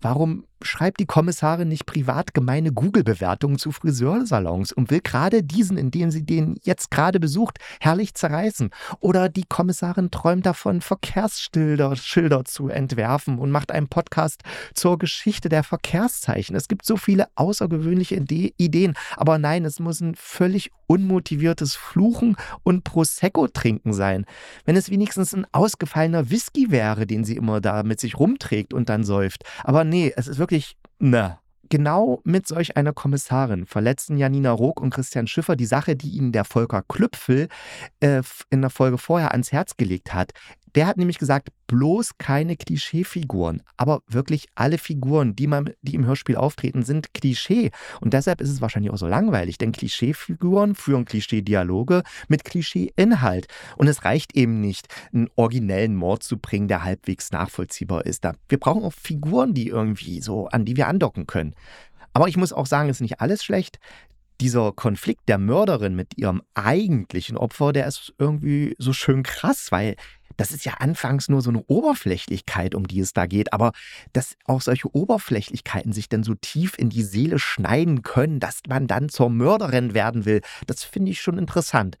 Warum 0.00 0.44
schreibt 0.62 1.00
die 1.00 1.06
Kommissarin 1.06 1.68
nicht 1.68 1.86
privat 1.86 2.34
gemeine 2.34 2.72
Google-Bewertungen 2.72 3.58
zu 3.58 3.72
Friseursalons 3.72 4.72
und 4.72 4.90
will 4.90 5.00
gerade 5.00 5.42
diesen, 5.42 5.76
in 5.76 5.90
dem 5.90 6.10
sie 6.10 6.24
den 6.24 6.58
jetzt 6.62 6.90
gerade 6.90 7.20
besucht, 7.20 7.58
herrlich 7.80 8.14
zerreißen? 8.14 8.70
Oder 9.00 9.28
die 9.28 9.44
Kommissarin 9.48 10.10
träumt 10.10 10.46
davon, 10.46 10.80
Verkehrsschilder 10.80 11.96
Schilder 11.96 12.44
zu 12.44 12.68
entwerfen 12.68 13.38
und 13.38 13.50
macht 13.50 13.72
einen 13.72 13.88
Podcast 13.88 14.42
zur 14.74 14.98
Geschichte 14.98 15.48
der 15.48 15.62
Verkehrszeichen. 15.62 16.56
Es 16.56 16.68
gibt 16.68 16.84
so 16.84 16.96
viele 16.96 17.26
außergewöhnliche 17.34 18.16
Ideen, 18.16 18.94
aber 19.16 19.38
nein, 19.38 19.64
es 19.64 19.80
muss 19.80 20.00
ein 20.00 20.14
völlig 20.14 20.70
unmotiviertes 20.90 21.76
Fluchen 21.76 22.36
und 22.64 22.82
Prosecco-Trinken 22.82 23.92
sein. 23.92 24.26
Wenn 24.64 24.74
es 24.74 24.90
wenigstens 24.90 25.32
ein 25.32 25.46
ausgefallener 25.52 26.30
Whisky 26.30 26.72
wäre, 26.72 27.06
den 27.06 27.22
sie 27.24 27.36
immer 27.36 27.60
da 27.60 27.84
mit 27.84 28.00
sich 28.00 28.18
rumträgt 28.18 28.74
und 28.74 28.88
dann 28.88 29.04
säuft. 29.04 29.44
Aber 29.62 29.84
nee, 29.84 30.12
es 30.16 30.26
ist 30.26 30.38
wirklich, 30.38 30.49
na, 30.98 31.40
Genau 31.70 32.20
mit 32.24 32.48
solch 32.48 32.76
einer 32.76 32.92
Kommissarin 32.92 33.64
verletzten 33.64 34.16
Janina 34.16 34.50
Rook 34.50 34.80
und 34.80 34.90
Christian 34.90 35.28
Schiffer 35.28 35.54
die 35.54 35.66
Sache, 35.66 35.94
die 35.94 36.10
ihnen 36.10 36.32
der 36.32 36.44
Volker 36.44 36.82
Klüpfel 36.82 37.46
äh, 38.00 38.22
in 38.50 38.60
der 38.60 38.70
Folge 38.70 38.98
vorher 38.98 39.30
ans 39.30 39.52
Herz 39.52 39.76
gelegt 39.76 40.12
hat. 40.12 40.32
Der 40.74 40.86
hat 40.86 40.96
nämlich 40.96 41.18
gesagt, 41.18 41.48
bloß 41.66 42.18
keine 42.18 42.56
Klischeefiguren. 42.56 43.62
Aber 43.76 44.02
wirklich 44.08 44.48
alle 44.54 44.78
Figuren, 44.78 45.36
die, 45.36 45.46
man, 45.46 45.70
die 45.82 45.94
im 45.94 46.06
Hörspiel 46.06 46.36
auftreten, 46.36 46.82
sind 46.82 47.14
Klischee. 47.14 47.70
Und 48.00 48.14
deshalb 48.14 48.40
ist 48.40 48.50
es 48.50 48.60
wahrscheinlich 48.60 48.92
auch 48.92 48.98
so 48.98 49.06
langweilig, 49.06 49.58
denn 49.58 49.72
Klischeefiguren 49.72 50.74
führen 50.74 51.04
Klischee-Dialoge 51.04 52.02
mit 52.28 52.44
Klischee-Inhalt. 52.44 53.46
Und 53.76 53.88
es 53.88 54.04
reicht 54.04 54.36
eben 54.36 54.60
nicht, 54.60 54.88
einen 55.12 55.28
originellen 55.36 55.96
Mord 55.96 56.22
zu 56.22 56.38
bringen, 56.38 56.68
der 56.68 56.84
halbwegs 56.84 57.30
nachvollziehbar 57.32 58.06
ist. 58.06 58.24
Wir 58.48 58.58
brauchen 58.58 58.82
auch 58.82 58.92
Figuren, 58.92 59.54
die 59.54 59.68
irgendwie 59.68 60.20
so, 60.20 60.48
an 60.48 60.64
die 60.64 60.76
wir 60.76 60.88
andocken 60.88 61.26
können. 61.26 61.54
Aber 62.12 62.28
ich 62.28 62.36
muss 62.36 62.52
auch 62.52 62.66
sagen, 62.66 62.88
es 62.88 62.96
ist 62.96 63.02
nicht 63.02 63.20
alles 63.20 63.44
schlecht 63.44 63.78
dieser 64.40 64.72
Konflikt 64.72 65.28
der 65.28 65.38
Mörderin 65.38 65.94
mit 65.94 66.16
ihrem 66.16 66.42
eigentlichen 66.54 67.36
Opfer, 67.36 67.72
der 67.72 67.86
ist 67.86 68.14
irgendwie 68.18 68.74
so 68.78 68.92
schön 68.92 69.22
krass, 69.22 69.70
weil 69.70 69.96
das 70.40 70.52
ist 70.52 70.64
ja 70.64 70.72
anfangs 70.78 71.28
nur 71.28 71.42
so 71.42 71.50
eine 71.50 71.62
Oberflächlichkeit, 71.64 72.74
um 72.74 72.86
die 72.86 73.00
es 73.00 73.12
da 73.12 73.26
geht, 73.26 73.52
aber 73.52 73.72
dass 74.14 74.36
auch 74.46 74.62
solche 74.62 74.88
Oberflächlichkeiten 74.94 75.92
sich 75.92 76.08
dann 76.08 76.22
so 76.22 76.34
tief 76.34 76.78
in 76.78 76.88
die 76.88 77.02
Seele 77.02 77.38
schneiden 77.38 78.00
können, 78.00 78.40
dass 78.40 78.60
man 78.66 78.86
dann 78.86 79.10
zur 79.10 79.28
Mörderin 79.28 79.92
werden 79.92 80.24
will, 80.24 80.40
das 80.66 80.82
finde 80.82 81.10
ich 81.10 81.20
schon 81.20 81.36
interessant. 81.36 81.98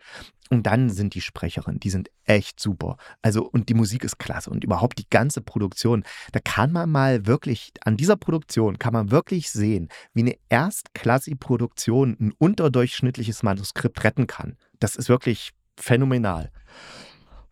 Und 0.48 0.62
dann 0.62 0.88
sind 0.88 1.12
die 1.12 1.20
Sprecherinnen, 1.20 1.80
die 1.80 1.90
sind 1.90 2.10
echt 2.24 2.58
super. 2.58 2.96
Also, 3.20 3.44
und 3.44 3.68
die 3.68 3.74
Musik 3.74 4.04
ist 4.04 4.18
klasse 4.18 4.48
und 4.48 4.64
überhaupt 4.64 4.98
die 4.98 5.10
ganze 5.10 5.42
Produktion. 5.42 6.02
Da 6.32 6.40
kann 6.40 6.72
man 6.72 6.88
mal 6.88 7.26
wirklich, 7.26 7.72
an 7.84 7.98
dieser 7.98 8.16
Produktion 8.16 8.78
kann 8.78 8.94
man 8.94 9.10
wirklich 9.10 9.50
sehen, 9.50 9.90
wie 10.14 10.22
eine 10.22 10.36
erstklassige 10.48 11.36
Produktion 11.36 12.16
ein 12.18 12.32
unterdurchschnittliches 12.38 13.42
Manuskript 13.42 14.02
retten 14.02 14.26
kann. 14.26 14.56
Das 14.78 14.96
ist 14.96 15.10
wirklich 15.10 15.50
phänomenal. 15.78 16.50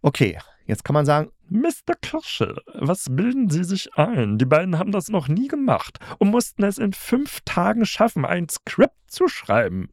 Okay, 0.01 0.39
Jetzt 0.69 0.85
kann 0.85 0.93
man 0.93 1.07
sagen, 1.07 1.31
Mr. 1.49 1.95
Kirsche, 2.03 2.57
was 2.75 3.07
bilden 3.09 3.49
Sie 3.49 3.65
sich 3.65 3.95
ein? 3.95 4.37
Die 4.37 4.45
beiden 4.45 4.79
haben 4.79 4.93
das 4.93 5.09
noch 5.09 5.27
nie 5.27 5.49
gemacht 5.49 5.99
und 6.19 6.29
mussten 6.29 6.63
es 6.63 6.77
in 6.77 6.93
fünf 6.93 7.41
Tagen 7.47 7.87
schaffen, 7.87 8.27
ein 8.27 8.51
Skript 8.51 9.11
zu 9.11 9.29
schreiben. 9.29 9.89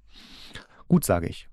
Gut, 0.90 1.06
sage 1.06 1.28
ich. 1.28 1.48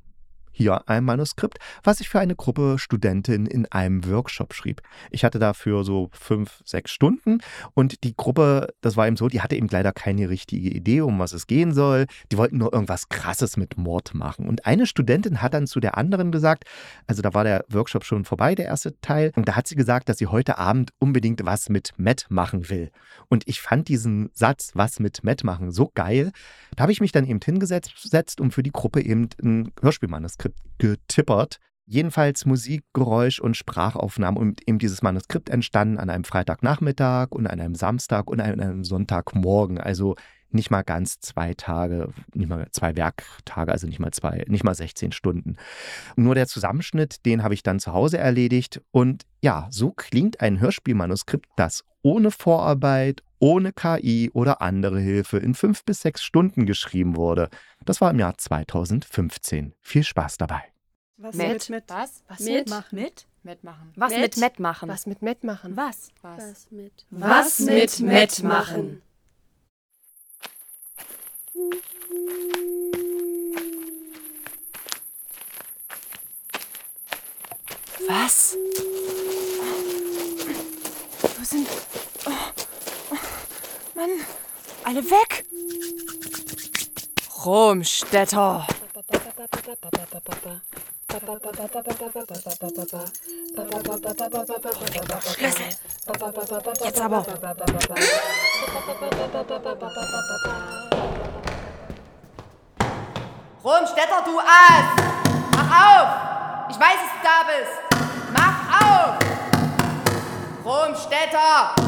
Hier 0.53 0.89
ein 0.89 1.05
Manuskript, 1.05 1.59
was 1.83 2.01
ich 2.01 2.09
für 2.09 2.21
eine 2.21 2.37
Gruppe 2.37 2.77
Studentinnen 2.79 3.47
in 3.47 3.67
einem 3.73 4.07
Workshop 4.09 4.55
schrieb. 4.55 4.83
Ich 5.11 5.25
hatte 5.25 5.39
dafür 5.39 5.83
so 5.83 6.11
fünf, 6.13 6.61
sechs 6.65 6.91
Stunden 6.91 7.39
und 7.75 8.05
die 8.05 8.15
Gruppe, 8.15 8.69
das 8.83 8.97
war 8.97 9.07
eben 9.07 9.17
so, 9.17 9.29
die 9.29 9.41
hatte 9.41 9.57
eben 9.57 9.69
leider 9.69 9.93
keine 9.93 10.29
richtige 10.29 10.69
Idee, 10.69 11.01
um 11.01 11.19
was 11.19 11.33
es 11.33 11.47
gehen 11.47 11.73
soll. 11.73 12.07
Die 12.31 12.37
wollten 12.37 12.59
nur 12.59 12.73
irgendwas 12.73 13.09
Krasses 13.09 13.57
mit 13.57 13.79
Mord 13.79 14.15
machen. 14.15 14.47
Und 14.49 14.67
eine 14.67 14.87
Studentin 14.87 15.41
hat 15.41 15.55
dann 15.55 15.67
zu 15.67 15.81
der 15.81 15.97
anderen 15.97 16.31
gesagt, 16.31 16.65
also 17.07 17.23
da 17.23 17.33
war 17.35 17.45
der 17.45 17.65
Workshop 17.69 18.05
schon 18.05 18.25
vorbei, 18.25 18.55
der 18.55 18.67
erste 18.67 19.01
Teil, 19.01 19.33
und 19.37 19.49
da 19.49 19.57
hat 19.57 19.67
sie 19.67 19.75
gesagt, 19.75 20.09
dass 20.09 20.19
sie 20.19 20.27
heute 20.27 20.59
Abend 20.59 20.91
unbedingt 20.99 21.45
was 21.45 21.69
mit 21.69 21.93
Matt 21.97 22.27
machen 22.29 22.69
will. 22.69 22.91
Und 23.29 23.49
ich 23.49 23.61
fand 23.61 23.89
diesen 23.89 24.31
Satz, 24.35 24.73
was 24.75 25.01
mit 25.01 25.25
Matt 25.25 25.45
machen, 25.45 25.73
so 25.73 25.91
geil. 25.95 26.33
Da 26.77 26.83
habe 26.83 26.93
ich 26.93 27.01
mich 27.01 27.13
dann 27.13 27.27
eben 27.27 27.41
hingesetzt, 27.43 28.41
um 28.41 28.51
für 28.51 28.63
die 28.63 28.73
Gruppe 28.73 29.03
eben 29.03 29.29
ein 29.43 29.73
Hörspielmanuskript 29.81 30.52
Getippert. 30.79 31.59
Jedenfalls 31.85 32.47
Musik, 32.47 32.85
Geräusch 32.93 33.41
und 33.41 33.57
Sprachaufnahmen 33.57 34.41
und 34.41 34.67
eben 34.67 34.79
dieses 34.79 35.03
Manuskript 35.03 35.51
entstanden 35.51 35.99
an 35.99 36.11
einem 36.11 36.25
Freitagnachmittag 36.25 37.33
und 37.33 37.47
an 37.47 37.61
einem 37.61 37.75
Samstag 37.75 38.31
und 38.31 38.41
an 38.41 38.61
einem 38.61 38.85
Sonntagmorgen. 38.85 39.79
Also 39.79 40.15
nicht 40.53 40.71
mal 40.71 40.83
ganz 40.83 41.21
zwei 41.21 41.55
Tage, 41.55 42.11
nicht 42.35 42.49
mal 42.49 42.67
zwei 42.71 42.95
Werktage, 42.97 43.73
also 43.73 43.87
nicht 43.87 43.99
mal 43.99 44.13
zwei, 44.13 44.45
nicht 44.49 44.65
mal 44.65 44.75
16 44.75 45.13
Stunden. 45.13 45.57
Nur 46.17 46.35
der 46.35 46.47
Zusammenschnitt, 46.47 47.25
den 47.27 47.43
habe 47.43 47.55
ich 47.55 47.63
dann 47.63 47.81
zu 47.81 47.93
Hause 47.93 48.19
erledigt. 48.19 48.81
Und 48.91 49.25
ja, 49.43 49.67
so 49.71 49.91
klingt 49.91 50.41
ein 50.41 50.61
Hörspielmanuskript, 50.61 51.47
das 51.57 51.85
ohne 52.03 52.31
Vorarbeit, 52.31 53.23
ohne 53.43 53.73
KI 53.73 54.31
oder 54.33 54.63
andere 54.63 55.01
Hilfe 55.01 55.39
in 55.39 55.55
fünf 55.55 55.85
bis 55.85 56.01
sechs 56.01 56.23
Stunden 56.23 56.65
geschrieben 56.65 57.17
wurde. 57.17 57.51
Das 57.85 58.01
war 58.01 58.13
im 58.13 58.21
Jahr 58.21 58.39
2015. 58.39 59.75
Viel 59.81 60.05
Spaß 60.05 60.39
dabei. 60.39 60.63
Was 61.17 61.35
mit, 61.35 61.69
mit 61.69 61.85
was? 61.89 62.23
Was 62.29 62.39
mit 62.39 62.71
machen? 62.71 62.99
Mit 63.01 63.27
mitmachen. 63.43 63.93
Was 63.97 64.13
mit, 64.17 64.37
mit 64.37 64.61
machen? 64.61 64.89
Was 64.89 65.07
mit 65.07 65.23
mitmachen? 65.23 65.77
Was? 65.77 66.11
Was? 66.23 66.39
Was 66.39 66.71
mit 66.71 67.07
Was 67.11 67.59
mit 67.59 67.99
mitmachen? 67.99 69.03
Was? 78.07 78.57
Wo 81.21 81.45
sind. 81.45 81.67
Mann, 84.03 84.11
alle 84.85 85.03
weg! 85.05 85.45
Romstädter! 87.45 88.67
Schlüssel! 95.35 95.67
Jetzt 96.85 97.01
aber! 97.01 97.25
Romstädter, 103.63 104.23
du 104.25 104.41
Aas! 104.41 104.87
Mach 105.55 105.71
auf! 105.87 106.09
Ich 106.71 106.81
weiß, 106.81 106.99
dass 106.99 107.13
du 107.15 107.23
da 107.23 107.39
bist! 107.47 107.75
Mach 108.33 108.59
auf! 108.83 109.19
Romstädter! 110.65 111.82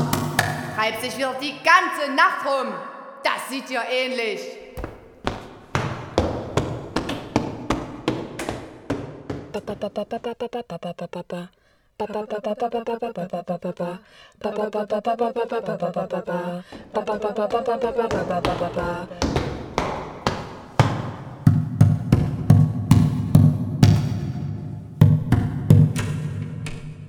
Treibt 0.75 1.03
sich 1.03 1.17
wieder 1.17 1.35
die 1.41 1.55
ganze 1.63 2.13
Nacht 2.15 2.45
rum! 2.45 2.75
Das 3.23 3.49
sieht 3.49 3.69
dir 3.69 3.83
ähnlich! 3.91 4.41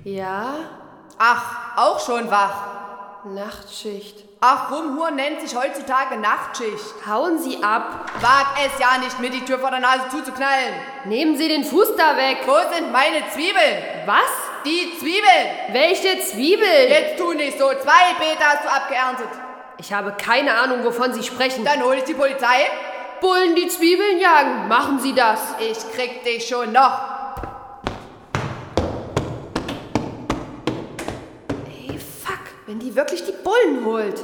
Ja, 0.04 0.54
Ach, 1.18 1.76
auch 1.76 1.98
schon 1.98 2.30
wach. 2.30 2.85
Nachtschicht. 3.34 4.24
Ach, 4.40 4.70
Rumhuren 4.70 5.16
nennt 5.16 5.40
sich 5.40 5.56
heutzutage 5.56 6.16
Nachtschicht. 6.16 7.06
Hauen 7.06 7.38
Sie 7.38 7.62
ab. 7.62 8.10
Wag 8.20 8.46
es 8.64 8.78
ja 8.78 8.98
nicht, 8.98 9.18
mir 9.18 9.30
die 9.30 9.44
Tür 9.44 9.58
vor 9.58 9.70
der 9.70 9.80
Nase 9.80 10.08
zuzuknallen. 10.10 10.74
Nehmen 11.06 11.36
Sie 11.36 11.48
den 11.48 11.64
Fuß 11.64 11.96
da 11.96 12.16
weg. 12.16 12.38
Wo 12.46 12.54
sind 12.72 12.92
meine 12.92 13.28
Zwiebeln? 13.30 13.82
Was? 14.04 14.30
Die 14.64 14.96
Zwiebeln! 14.98 15.72
Welche 15.72 16.20
Zwiebel? 16.20 16.88
Jetzt 16.88 17.18
tu 17.18 17.32
nicht 17.32 17.58
so. 17.58 17.68
Zwei 17.68 18.14
Beete 18.18 18.44
hast 18.44 18.64
du 18.64 18.68
abgeerntet. 18.68 19.28
Ich 19.78 19.92
habe 19.92 20.12
keine 20.12 20.54
Ahnung, 20.54 20.84
wovon 20.84 21.12
Sie 21.12 21.22
sprechen. 21.22 21.64
Dann 21.64 21.82
hol 21.82 21.94
ich 21.94 22.04
die 22.04 22.14
Polizei. 22.14 22.66
Bullen 23.20 23.54
die 23.56 23.68
Zwiebeln 23.68 24.20
jagen. 24.20 24.68
Machen 24.68 25.00
Sie 25.00 25.14
das. 25.14 25.40
Ich 25.58 25.78
krieg 25.92 26.22
dich 26.22 26.46
schon 26.46 26.72
noch. 26.72 27.15
Wenn 32.78 32.86
die 32.86 32.94
wirklich 32.94 33.24
die 33.24 33.32
Bullen 33.32 33.86
holt. 33.86 34.22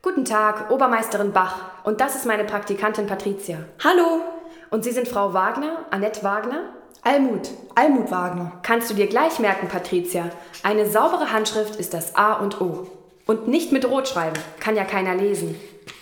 Guten 0.00 0.24
Tag, 0.24 0.70
Obermeisterin 0.70 1.32
Bach. 1.32 1.84
Und 1.84 2.00
das 2.00 2.16
ist 2.16 2.24
meine 2.24 2.44
Praktikantin 2.44 3.06
Patricia. 3.06 3.58
Hallo. 3.84 4.22
Und 4.70 4.84
Sie 4.84 4.92
sind 4.92 5.06
Frau 5.06 5.34
Wagner, 5.34 5.84
Annette 5.90 6.22
Wagner? 6.22 6.77
Almut. 7.08 7.48
Almut 7.74 8.10
Wagner. 8.10 8.52
Kannst 8.62 8.90
du 8.90 8.94
dir 8.94 9.06
gleich 9.06 9.38
merken, 9.38 9.66
Patricia. 9.68 10.24
Eine 10.62 10.90
saubere 10.90 11.32
Handschrift 11.32 11.76
ist 11.76 11.94
das 11.94 12.14
A 12.16 12.34
und 12.34 12.60
O. 12.60 12.86
Und 13.24 13.48
nicht 13.48 13.72
mit 13.72 13.88
Rot 13.88 14.08
schreiben, 14.08 14.38
kann 14.60 14.76
ja 14.76 14.84
keiner 14.84 15.14
lesen. 15.14 15.58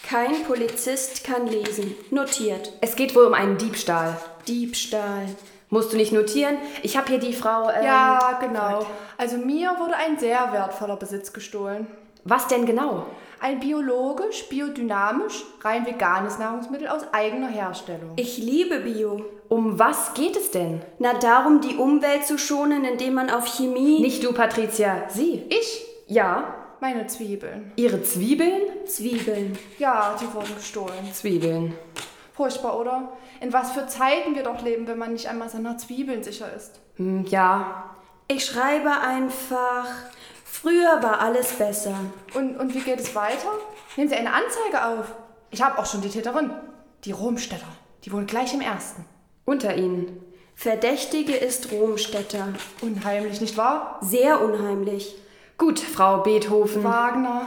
Kein 0.09 0.43
Polizist 0.49 1.23
kann 1.23 1.47
lesen. 1.47 1.95
Notiert. 2.11 2.73
Es 2.81 2.97
geht 2.97 3.15
wohl 3.15 3.25
um 3.25 3.35
einen 3.35 3.57
Diebstahl. 3.57 4.17
Diebstahl. 4.49 5.27
Musst 5.71 5.93
du 5.93 5.97
nicht 5.97 6.11
notieren? 6.11 6.57
Ich 6.83 6.97
habe 6.97 7.09
hier 7.09 7.19
die 7.21 7.35
Frau. 7.35 7.71
Ähm, 7.71 7.85
Ja, 7.85 8.41
genau. 8.41 8.85
Also 9.17 9.37
mir 9.37 9.77
wurde 9.79 9.95
ein 9.95 10.19
sehr 10.19 10.53
wertvoller 10.53 10.97
Besitz 10.97 11.33
gestohlen. 11.33 11.87
Was 12.25 12.49
denn 12.49 12.67
genau? 12.67 13.07
Ein 13.39 13.61
biologisch, 13.61 14.49
biodynamisch, 14.49 15.45
rein 15.61 15.85
veganes 15.85 16.39
Nahrungsmittel 16.39 16.89
aus 16.89 17.03
eigener 17.13 17.49
Herstellung. 17.49 18.13
Ich 18.17 18.39
liebe 18.39 18.81
Bio. 18.81 19.27
Um 19.49 19.79
was 19.79 20.15
geht 20.15 20.37
es 20.37 20.51
denn? 20.51 20.81
Na 20.99 21.13
darum, 21.13 21.61
die 21.61 21.77
Umwelt 21.77 22.25
zu 22.25 22.39
schonen, 22.39 22.85
indem 22.85 23.15
man 23.15 23.29
auf 23.31 23.47
Chemie... 23.47 24.01
Nicht 24.01 24.25
du, 24.25 24.33
Patricia, 24.33 25.05
Sie. 25.09 25.45
Ich? 25.51 25.85
Ja. 26.07 26.55
Meine 26.81 27.07
Zwiebeln. 27.09 27.73
Ihre 27.77 28.03
Zwiebeln? 28.03 28.63
Zwiebeln. 28.87 29.59
Ja, 29.79 30.17
die 30.21 30.33
wurden 30.33 30.55
gestohlen. 30.55 31.13
Zwiebeln. 31.13 31.75
Furchtbar, 32.35 32.79
oder? 32.81 33.13
In 33.41 33.53
was 33.53 33.73
für 33.73 33.87
Zeiten 33.87 34.35
wir 34.35 34.45
doch 34.45 34.63
leben, 34.63 34.87
wenn 34.87 34.99
man 34.99 35.13
nicht 35.13 35.29
einmal 35.29 35.51
seiner 35.51 35.77
Zwiebeln 35.77 36.23
sicher 36.23 36.53
ist. 36.55 36.81
Hm, 36.97 37.27
ja. 37.27 37.91
Ich 38.29 38.47
schreibe 38.47 38.91
einfach... 38.91 39.87
Früher 40.67 41.01
war 41.01 41.21
alles 41.21 41.53
besser. 41.53 41.95
Und, 42.35 42.57
und 42.57 42.75
wie 42.75 42.81
geht 42.81 42.99
es 42.99 43.15
weiter? 43.15 43.53
Nehmen 43.97 44.09
Sie 44.09 44.17
eine 44.17 44.33
Anzeige 44.33 44.85
auf. 44.85 45.15
Ich 45.53 45.63
habe 45.63 45.79
auch 45.79 45.87
schon 45.87 46.01
die 46.01 46.09
Täterin. 46.09 46.51
Die 47.05 47.13
Romstädter. 47.13 47.69
Die 48.03 48.11
wohnt 48.11 48.27
gleich 48.27 48.53
im 48.53 48.61
ersten. 48.61 49.05
Unter 49.45 49.77
Ihnen. 49.77 50.21
Verdächtige 50.57 51.37
ist 51.37 51.71
Romstädter. 51.71 52.49
Unheimlich, 52.83 53.41
nicht 53.41 53.57
wahr? 53.57 54.01
Sehr 54.03 54.41
unheimlich. 54.43 55.15
Gut, 55.57 55.79
Frau 55.79 56.25
Beethoven. 56.25 56.83
Wagner. 56.83 57.43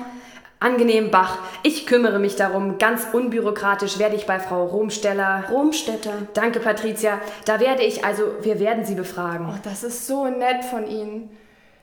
Angenehm 0.62 1.12
Bach. 1.12 1.40
Ich 1.64 1.88
kümmere 1.88 2.20
mich 2.20 2.38
darum. 2.38 2.78
Ganz 2.78 3.06
unbürokratisch 3.12 4.00
werde 4.00 4.16
ich 4.16 4.28
bei 4.28 4.40
Frau 4.40 4.66
Romsteller. 4.66 5.44
Romstädter. 5.52 6.14
Danke, 6.34 6.62
Patricia. 6.62 7.20
Da 7.44 7.60
werde 7.60 7.84
ich, 7.84 8.06
also, 8.06 8.24
wir 8.44 8.62
werden 8.62 8.86
Sie 8.86 8.96
befragen. 8.96 9.50
Oh, 9.50 9.60
das 9.62 9.84
ist 9.84 10.08
so 10.08 10.26
nett 10.28 10.64
von 10.64 10.88
Ihnen. 10.88 11.38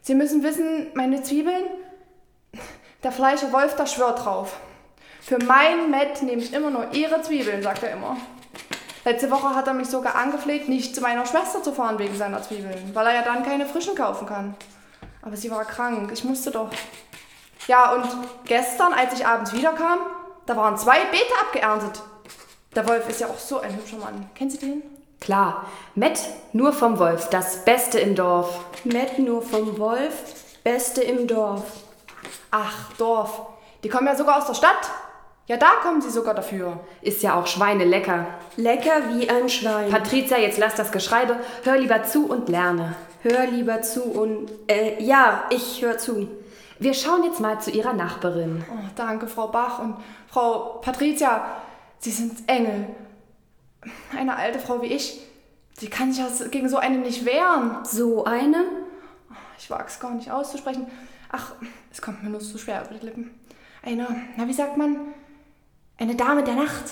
Sie 0.06 0.14
müssen 0.14 0.44
wissen, 0.44 0.86
meine 0.94 1.20
Zwiebeln, 1.24 1.64
der 3.02 3.10
Fleischer 3.10 3.52
Wolf, 3.52 3.74
da 3.74 3.88
schwört 3.88 4.24
drauf. 4.24 4.56
Für 5.20 5.36
mein 5.42 5.90
Met 5.90 6.22
nehme 6.22 6.40
ich 6.40 6.52
immer 6.52 6.70
nur 6.70 6.92
Ihre 6.92 7.22
Zwiebeln, 7.22 7.60
sagt 7.60 7.82
er 7.82 7.90
immer. 7.90 8.16
Letzte 9.04 9.32
Woche 9.32 9.52
hat 9.56 9.66
er 9.66 9.74
mich 9.74 9.88
sogar 9.88 10.14
angefleht, 10.14 10.68
nicht 10.68 10.94
zu 10.94 11.00
meiner 11.00 11.26
Schwester 11.26 11.60
zu 11.60 11.72
fahren 11.72 11.98
wegen 11.98 12.14
seiner 12.14 12.40
Zwiebeln, 12.40 12.94
weil 12.94 13.08
er 13.08 13.14
ja 13.14 13.22
dann 13.22 13.42
keine 13.42 13.66
frischen 13.66 13.96
kaufen 13.96 14.28
kann. 14.28 14.54
Aber 15.22 15.36
sie 15.36 15.50
war 15.50 15.64
krank, 15.64 16.12
ich 16.12 16.22
musste 16.22 16.52
doch. 16.52 16.70
Ja, 17.66 17.92
und 17.92 18.06
gestern, 18.44 18.92
als 18.92 19.12
ich 19.12 19.26
abends 19.26 19.54
wiederkam, 19.54 19.98
da 20.46 20.56
waren 20.56 20.78
zwei 20.78 21.04
Beete 21.06 21.34
abgeerntet. 21.40 22.00
Der 22.76 22.88
Wolf 22.88 23.08
ist 23.08 23.20
ja 23.20 23.26
auch 23.26 23.38
so 23.38 23.58
ein 23.58 23.74
hübscher 23.74 23.96
Mann. 23.96 24.30
Kennen 24.36 24.50
Sie 24.50 24.58
den? 24.58 24.95
Klar. 25.20 25.66
Met 25.94 26.20
nur 26.52 26.72
vom 26.72 26.98
Wolf. 26.98 27.28
Das 27.30 27.64
Beste 27.64 27.98
im 27.98 28.14
Dorf. 28.14 28.64
Met 28.84 29.18
nur 29.18 29.42
vom 29.42 29.78
Wolf. 29.78 30.14
Beste 30.62 31.02
im 31.02 31.26
Dorf. 31.26 31.62
Ach, 32.50 32.92
Dorf. 32.98 33.42
Die 33.82 33.88
kommen 33.88 34.06
ja 34.06 34.16
sogar 34.16 34.38
aus 34.38 34.46
der 34.46 34.54
Stadt. 34.54 34.90
Ja, 35.46 35.56
da 35.56 35.68
kommen 35.82 36.02
sie 36.02 36.10
sogar 36.10 36.34
dafür. 36.34 36.80
Ist 37.02 37.22
ja 37.22 37.38
auch 37.38 37.46
schweinelecker. 37.46 38.26
Lecker 38.56 39.02
wie 39.12 39.30
ein 39.30 39.48
Schwein. 39.48 39.90
Patricia, 39.90 40.38
jetzt 40.38 40.58
lass 40.58 40.74
das 40.74 40.90
Geschreibe. 40.90 41.36
Hör 41.62 41.76
lieber 41.76 42.02
zu 42.02 42.26
und 42.26 42.48
lerne. 42.48 42.96
Hör 43.22 43.46
lieber 43.46 43.80
zu 43.82 44.02
und... 44.02 44.50
Äh, 44.66 45.02
ja, 45.02 45.44
ich 45.50 45.82
hör 45.82 45.98
zu. 45.98 46.28
Wir 46.78 46.94
schauen 46.94 47.22
jetzt 47.24 47.40
mal 47.40 47.60
zu 47.60 47.70
Ihrer 47.70 47.92
Nachbarin. 47.92 48.64
Oh, 48.70 48.88
danke, 48.96 49.28
Frau 49.28 49.48
Bach 49.48 49.78
und 49.78 49.96
Frau 50.28 50.80
Patricia. 50.82 51.44
Sie 51.98 52.10
sind 52.10 52.48
Engel. 52.48 52.86
Eine 54.16 54.36
alte 54.36 54.58
Frau 54.58 54.82
wie 54.82 54.86
ich, 54.86 55.20
die 55.80 55.88
kann 55.88 56.12
sich 56.12 56.24
ja 56.24 56.46
gegen 56.48 56.68
so 56.68 56.78
eine 56.78 56.98
nicht 56.98 57.24
wehren. 57.24 57.84
So 57.84 58.24
eine? 58.24 58.64
Ich 59.58 59.70
wage 59.70 59.84
es 59.86 60.00
gar 60.00 60.12
nicht 60.12 60.30
auszusprechen. 60.30 60.86
Ach, 61.30 61.52
es 61.90 62.00
kommt 62.00 62.22
mir 62.22 62.30
nur 62.30 62.40
so 62.40 62.58
schwer 62.58 62.84
über 62.84 62.98
die 62.98 63.04
Lippen. 63.04 63.30
Eine, 63.82 64.06
na 64.36 64.46
wie 64.48 64.52
sagt 64.52 64.76
man? 64.76 64.98
Eine 65.98 66.14
Dame 66.14 66.44
der 66.44 66.54
Nacht. 66.54 66.84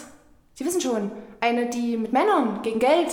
Sie 0.54 0.64
wissen 0.64 0.80
schon, 0.80 1.10
eine, 1.40 1.68
die 1.68 1.96
mit 1.96 2.12
Männern 2.12 2.62
gegen 2.62 2.78
Geld 2.78 3.12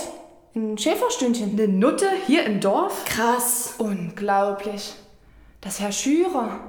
in 0.54 0.78
Schäferstündchen. 0.78 1.52
Eine 1.52 1.68
Nutte 1.68 2.08
hier 2.26 2.44
im 2.44 2.60
Dorf? 2.60 3.04
Krass. 3.04 3.74
Unglaublich. 3.78 4.94
Dass 5.60 5.80
Herr 5.80 5.92
Schürer, 5.92 6.60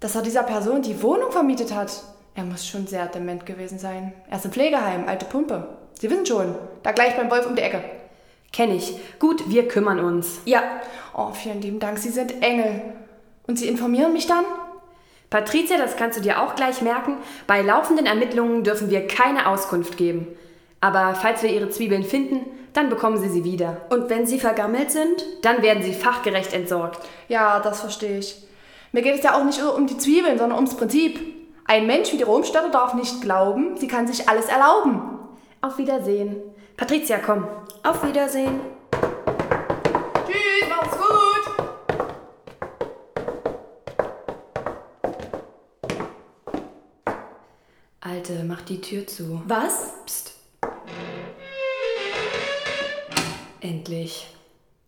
dass 0.00 0.14
er 0.14 0.22
dieser 0.22 0.42
Person 0.42 0.82
die 0.82 1.02
Wohnung 1.02 1.32
vermietet 1.32 1.74
hat. 1.74 2.02
Er 2.34 2.44
muss 2.44 2.66
schon 2.66 2.86
sehr 2.86 3.06
dement 3.06 3.46
gewesen 3.46 3.78
sein. 3.78 4.12
Er 4.30 4.38
ist 4.38 4.44
im 4.44 4.52
Pflegeheim, 4.52 5.08
alte 5.08 5.26
Pumpe. 5.26 5.76
Sie 5.98 6.08
wissen 6.10 6.26
schon, 6.26 6.54
da 6.82 6.92
gleich 6.92 7.16
beim 7.16 7.30
Wolf 7.30 7.46
um 7.46 7.56
die 7.56 7.62
Ecke. 7.62 7.82
Kenn 8.52 8.74
ich. 8.74 8.96
Gut, 9.18 9.50
wir 9.50 9.68
kümmern 9.68 10.00
uns. 10.00 10.40
Ja. 10.44 10.62
Oh, 11.14 11.32
vielen 11.32 11.60
lieben 11.60 11.80
Dank, 11.80 11.98
Sie 11.98 12.10
sind 12.10 12.42
Engel. 12.42 12.82
Und 13.46 13.58
Sie 13.58 13.68
informieren 13.68 14.12
mich 14.12 14.26
dann? 14.26 14.44
Patricia, 15.30 15.76
das 15.76 15.96
kannst 15.96 16.18
du 16.18 16.22
dir 16.22 16.40
auch 16.40 16.54
gleich 16.54 16.80
merken. 16.80 17.16
Bei 17.46 17.60
laufenden 17.60 18.06
Ermittlungen 18.06 18.64
dürfen 18.64 18.90
wir 18.90 19.06
keine 19.06 19.48
Auskunft 19.48 19.96
geben. 19.96 20.28
Aber 20.80 21.14
falls 21.14 21.42
wir 21.42 21.50
ihre 21.50 21.68
Zwiebeln 21.68 22.04
finden, 22.04 22.46
dann 22.72 22.88
bekommen 22.88 23.18
sie 23.18 23.28
sie 23.28 23.44
wieder. 23.44 23.78
Und 23.90 24.08
wenn 24.08 24.26
sie 24.26 24.38
vergammelt 24.38 24.90
sind? 24.90 25.24
Dann 25.42 25.62
werden 25.62 25.82
sie 25.82 25.92
fachgerecht 25.92 26.52
entsorgt. 26.52 27.04
Ja, 27.28 27.58
das 27.60 27.80
verstehe 27.80 28.18
ich. 28.18 28.36
Mir 28.92 29.02
geht 29.02 29.16
es 29.16 29.22
ja 29.22 29.34
auch 29.34 29.44
nicht 29.44 29.60
um 29.62 29.86
die 29.86 29.98
Zwiebeln, 29.98 30.38
sondern 30.38 30.56
ums 30.56 30.76
Prinzip. 30.76 31.18
Ein 31.66 31.86
Mensch 31.86 32.12
wie 32.12 32.16
die 32.16 32.22
Romstädter 32.22 32.70
darf 32.70 32.94
nicht 32.94 33.20
glauben, 33.20 33.76
sie 33.76 33.88
kann 33.88 34.06
sich 34.06 34.28
alles 34.28 34.46
erlauben. 34.46 35.17
Auf 35.60 35.76
Wiedersehen. 35.78 36.36
Patricia, 36.76 37.18
komm. 37.18 37.48
Auf 37.82 38.04
Wiedersehen. 38.04 38.60
Tschüss, 40.26 40.68
mach's 40.68 40.96
gut. 40.96 41.68
Alte, 48.00 48.44
mach 48.44 48.62
die 48.62 48.80
Tür 48.80 49.06
zu. 49.06 49.42
Was? 49.46 49.94
Psst. 50.06 50.34
Endlich. 53.60 54.28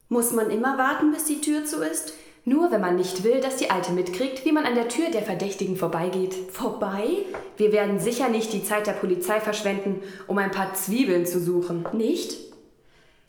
Muss 0.08 0.32
man 0.32 0.50
immer 0.50 0.78
warten, 0.78 1.10
bis 1.12 1.24
die 1.24 1.40
Tür 1.40 1.64
zu 1.64 1.82
ist? 1.82 2.14
Nur 2.50 2.72
wenn 2.72 2.80
man 2.80 2.96
nicht 2.96 3.22
will, 3.22 3.40
dass 3.40 3.58
die 3.58 3.70
Alte 3.70 3.92
mitkriegt, 3.92 4.44
wie 4.44 4.50
man 4.50 4.64
an 4.66 4.74
der 4.74 4.88
Tür 4.88 5.08
der 5.12 5.22
Verdächtigen 5.22 5.76
vorbeigeht. 5.76 6.34
Vorbei? 6.50 7.24
Wir 7.56 7.70
werden 7.70 8.00
sicher 8.00 8.28
nicht 8.28 8.52
die 8.52 8.64
Zeit 8.64 8.88
der 8.88 8.92
Polizei 8.94 9.38
verschwenden, 9.38 10.02
um 10.26 10.36
ein 10.36 10.50
paar 10.50 10.74
Zwiebeln 10.74 11.26
zu 11.26 11.38
suchen. 11.38 11.86
Nicht? 11.92 12.36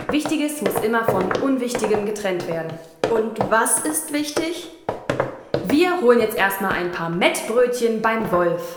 Wichtiges 0.09 0.63
muss 0.63 0.73
immer 0.83 1.03
von 1.03 1.31
Unwichtigem 1.39 2.07
getrennt 2.07 2.47
werden. 2.47 2.73
Und 3.13 3.37
was 3.51 3.85
ist 3.85 4.11
wichtig? 4.11 4.71
Wir 5.67 6.01
holen 6.01 6.19
jetzt 6.19 6.35
erstmal 6.35 6.71
ein 6.71 6.91
paar 6.91 7.11
Mettbrötchen 7.11 8.01
beim 8.01 8.31
Wolf. 8.31 8.75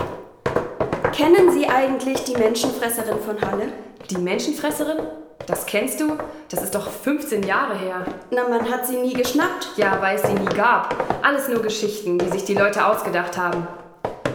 Kennen 1.15 1.53
Sie 1.53 1.67
eigentlich 1.69 2.23
die 2.25 2.37
Menschenfresserin 2.37 3.19
von 3.21 3.41
Halle? 3.41 3.73
Die 4.11 4.19
Menschenfresserin? 4.19 4.99
Das 5.47 5.67
kennst 5.67 6.01
du? 6.01 6.17
Das 6.49 6.63
ist 6.63 6.75
doch 6.75 6.91
15 6.91 7.43
Jahre 7.43 7.77
her. 7.77 8.05
Na, 8.31 8.49
man 8.49 8.71
hat 8.71 8.87
sie 8.87 8.97
nie 8.97 9.13
geschnappt. 9.13 9.77
Ja, 9.77 10.01
weil 10.01 10.17
es 10.17 10.23
sie 10.23 10.33
nie 10.33 10.45
gab. 10.47 10.95
Alles 11.23 11.49
nur 11.49 11.61
Geschichten, 11.63 12.19
die 12.19 12.29
sich 12.31 12.45
die 12.45 12.55
Leute 12.55 12.87
ausgedacht 12.87 13.37
haben. 13.37 13.67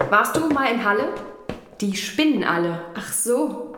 Warst 0.10 0.36
du 0.36 0.48
mal 0.50 0.72
in 0.72 0.84
Halle? 0.84 1.08
Die 1.82 1.96
spinnen 1.96 2.44
alle. 2.44 2.82
Ach 2.96 3.12
so. 3.12 3.74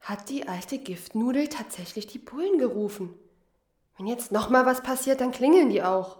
Hat 0.00 0.28
die 0.28 0.48
alte 0.48 0.78
Giftnudel 0.78 1.48
tatsächlich 1.48 2.06
die 2.06 2.18
Bullen 2.18 2.58
gerufen? 2.58 3.14
Wenn 3.96 4.06
jetzt 4.06 4.32
nochmal 4.32 4.64
was 4.64 4.82
passiert, 4.82 5.20
dann 5.20 5.32
klingeln 5.32 5.70
die 5.70 5.82
auch. 5.82 6.18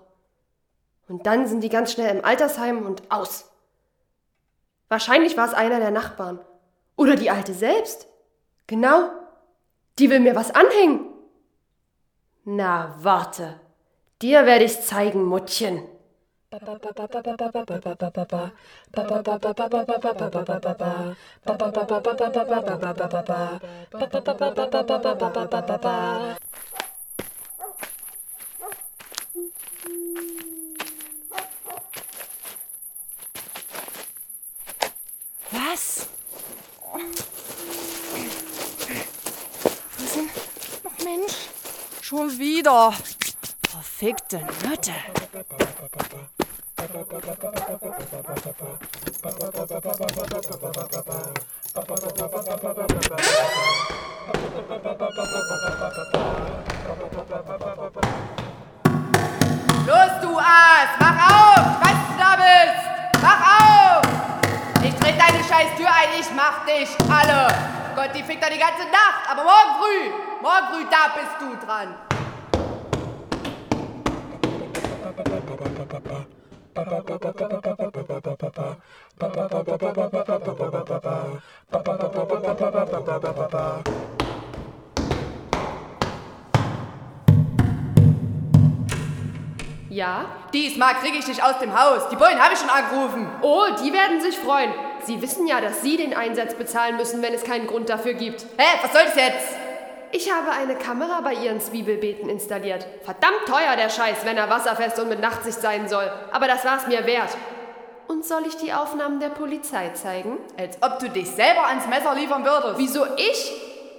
Und 1.09 1.27
dann 1.27 1.47
sind 1.47 1.63
die 1.63 1.71
ganz 1.71 1.93
schnell 1.93 2.15
im 2.15 2.25
Altersheim 2.25 2.85
und 2.85 3.11
aus. 3.11 3.51
Wahrscheinlich 4.89 5.37
war 5.37 5.47
es 5.47 5.55
einer 5.55 5.79
der 5.79 5.91
Nachbarn. 5.91 6.39
Oder 6.97 7.17
die 7.17 7.31
alte 7.31 7.55
selbst. 7.55 8.09
Genau. 8.67 9.11
Die 9.99 10.11
will 10.11 10.21
mir 10.21 10.37
was 10.37 10.51
anhängen. 10.51 11.07
Na, 12.45 12.95
warte. 13.01 13.61
Dir 14.23 14.47
werde 14.47 14.65
ich's 14.65 14.87
zeigen, 14.87 15.25
Muttchen. 15.25 15.83
Was? 35.51 36.09
Schon 42.29 42.39
wieder. 42.39 42.93
Verfickte 43.69 44.41
Nutte. 44.69 44.93
Los, 59.87 60.21
du 60.21 60.39
Aas! 60.39 60.91
Mach 60.99 61.19
auf! 61.31 61.81
Was 61.81 61.91
du 61.91 62.19
da 62.19 62.37
bist! 62.37 63.23
Mach 63.23 63.43
auf! 63.59 64.03
Ich 64.83 64.95
tritt 64.95 65.19
deine 65.19 65.45
scheiß 65.45 65.77
Tür 65.77 65.89
ein, 65.89 66.21
ich 66.21 66.27
mach 66.35 66.65
dich 66.67 66.89
alle! 67.11 67.49
Gott, 67.95 68.11
die 68.15 68.23
fickt 68.23 68.43
da 68.43 68.49
die 68.49 68.59
ganze 68.59 68.85
Nacht, 68.85 69.29
aber 69.31 69.43
morgen 69.43 69.75
früh, 69.81 70.11
morgen 70.41 70.67
früh, 70.73 70.85
da 70.91 71.09
bist 71.15 71.41
du 71.41 71.67
dran. 71.67 72.08
Ja? 89.91 90.27
Diesmal 90.53 90.95
krieg 90.95 91.15
ich 91.19 91.25
dich 91.25 91.43
aus 91.43 91.59
dem 91.59 91.79
Haus. 91.79 92.09
Die 92.09 92.17
Bullen 92.17 92.39
habe 92.39 92.55
ich 92.55 92.61
schon 92.61 92.71
angerufen. 92.71 93.29
Oh, 93.43 93.67
die 93.83 93.93
werden 93.93 94.21
sich 94.21 94.39
freuen. 94.39 94.73
Sie 95.03 95.21
wissen 95.21 95.47
ja, 95.47 95.61
dass 95.61 95.83
Sie 95.83 95.97
den 95.97 96.15
Einsatz 96.15 96.55
bezahlen 96.55 96.97
müssen, 96.97 97.23
wenn 97.23 97.35
es 97.35 97.43
keinen 97.43 97.67
Grund 97.67 97.89
dafür 97.89 98.15
gibt. 98.15 98.43
Hä, 98.57 98.79
was 98.83 98.93
soll 98.93 99.03
das 99.05 99.17
jetzt? 99.17 99.57
Ich 100.13 100.33
habe 100.33 100.53
eine 100.53 100.77
Kamera 100.77 101.21
bei 101.21 101.35
Ihren 101.35 101.61
Zwiebelbeeten 101.61 102.29
installiert. 102.29 102.87
Verdammt 103.03 103.45
teuer 103.47 103.77
der 103.77 103.91
Scheiß, 103.91 104.25
wenn 104.25 104.37
er 104.37 104.49
wasserfest 104.49 104.99
und 105.01 105.09
mit 105.09 105.21
Nachtsicht 105.21 105.61
sein 105.61 105.89
soll. 105.89 106.11
Aber 106.33 106.47
das 106.47 106.65
war's 106.65 106.87
mir 106.87 107.05
wert. 107.05 107.37
Und 108.09 108.25
soll 108.25 108.47
ich 108.47 108.57
die 108.57 108.73
Aufnahmen 108.73 109.21
der 109.21 109.29
Polizei 109.29 109.91
zeigen? 109.91 110.39
Als 110.59 110.79
ob 110.83 110.99
du 110.99 111.11
dich 111.11 111.29
selber 111.29 111.67
ans 111.67 111.87
Messer 111.87 112.15
liefern 112.15 112.43
würdest. 112.43 112.79
Wieso 112.79 113.05
ich? 113.17 113.53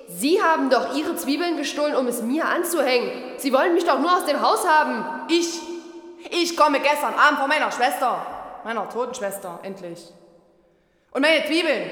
Sie 0.08 0.42
haben 0.42 0.72
doch 0.72 0.96
Ihre 0.96 1.16
Zwiebeln 1.16 1.58
gestohlen, 1.58 1.96
um 1.96 2.08
es 2.08 2.24
mir 2.24 2.46
anzuhängen. 2.46 3.12
Sie 3.38 3.54
wollen 3.54 3.76
mich 3.76 3.86
doch 3.86 4.00
nur 4.00 4.12
aus 4.12 4.26
dem 4.26 4.42
Haus 4.42 4.68
haben. 4.68 5.06
Ich? 5.30 5.60
Ich 6.32 6.58
komme 6.58 6.80
gestern 6.80 7.14
Abend 7.14 7.40
von 7.40 7.48
meiner 7.48 7.72
Schwester. 7.72 8.26
Meiner 8.64 8.90
toten 8.90 9.14
Schwester, 9.14 9.60
endlich. 9.62 10.04
Und 11.12 11.22
meine 11.22 11.46
Zwiebeln. 11.46 11.92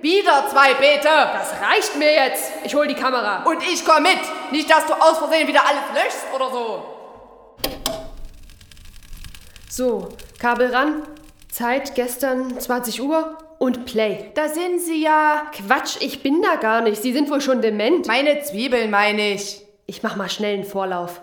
Wieder 0.00 0.46
zwei 0.48 0.74
Beete. 0.74 1.08
Das 1.08 1.52
reicht 1.60 1.96
mir 1.96 2.12
jetzt. 2.12 2.52
Ich 2.62 2.76
hol 2.76 2.86
die 2.86 2.94
Kamera. 2.94 3.42
Und 3.42 3.60
ich 3.64 3.84
komme 3.84 4.10
mit. 4.10 4.20
Nicht, 4.52 4.70
dass 4.70 4.86
du 4.86 4.92
aus 4.92 5.18
Versehen 5.18 5.48
wieder 5.48 5.66
alles 5.66 5.82
löschst 5.94 6.26
oder 6.32 6.50
so. 6.50 6.84
So, 9.68 10.08
Kabel 10.38 10.72
ran. 10.72 11.02
Zeit 11.48 11.94
gestern 11.94 12.58
20 12.58 13.02
Uhr 13.02 13.38
und 13.58 13.86
Play. 13.86 14.30
Da 14.34 14.48
sind 14.48 14.80
sie 14.80 15.02
ja. 15.02 15.50
Quatsch, 15.52 15.96
ich 16.00 16.22
bin 16.22 16.42
da 16.42 16.56
gar 16.56 16.80
nicht. 16.82 17.00
Sie 17.02 17.12
sind 17.12 17.30
wohl 17.30 17.40
schon 17.40 17.62
dement. 17.62 18.06
Meine 18.06 18.42
Zwiebeln 18.42 18.90
meine 18.90 19.32
ich. 19.32 19.64
Ich 19.86 20.02
mach 20.02 20.16
mal 20.16 20.28
schnell 20.28 20.54
einen 20.54 20.64
Vorlauf. 20.64 21.20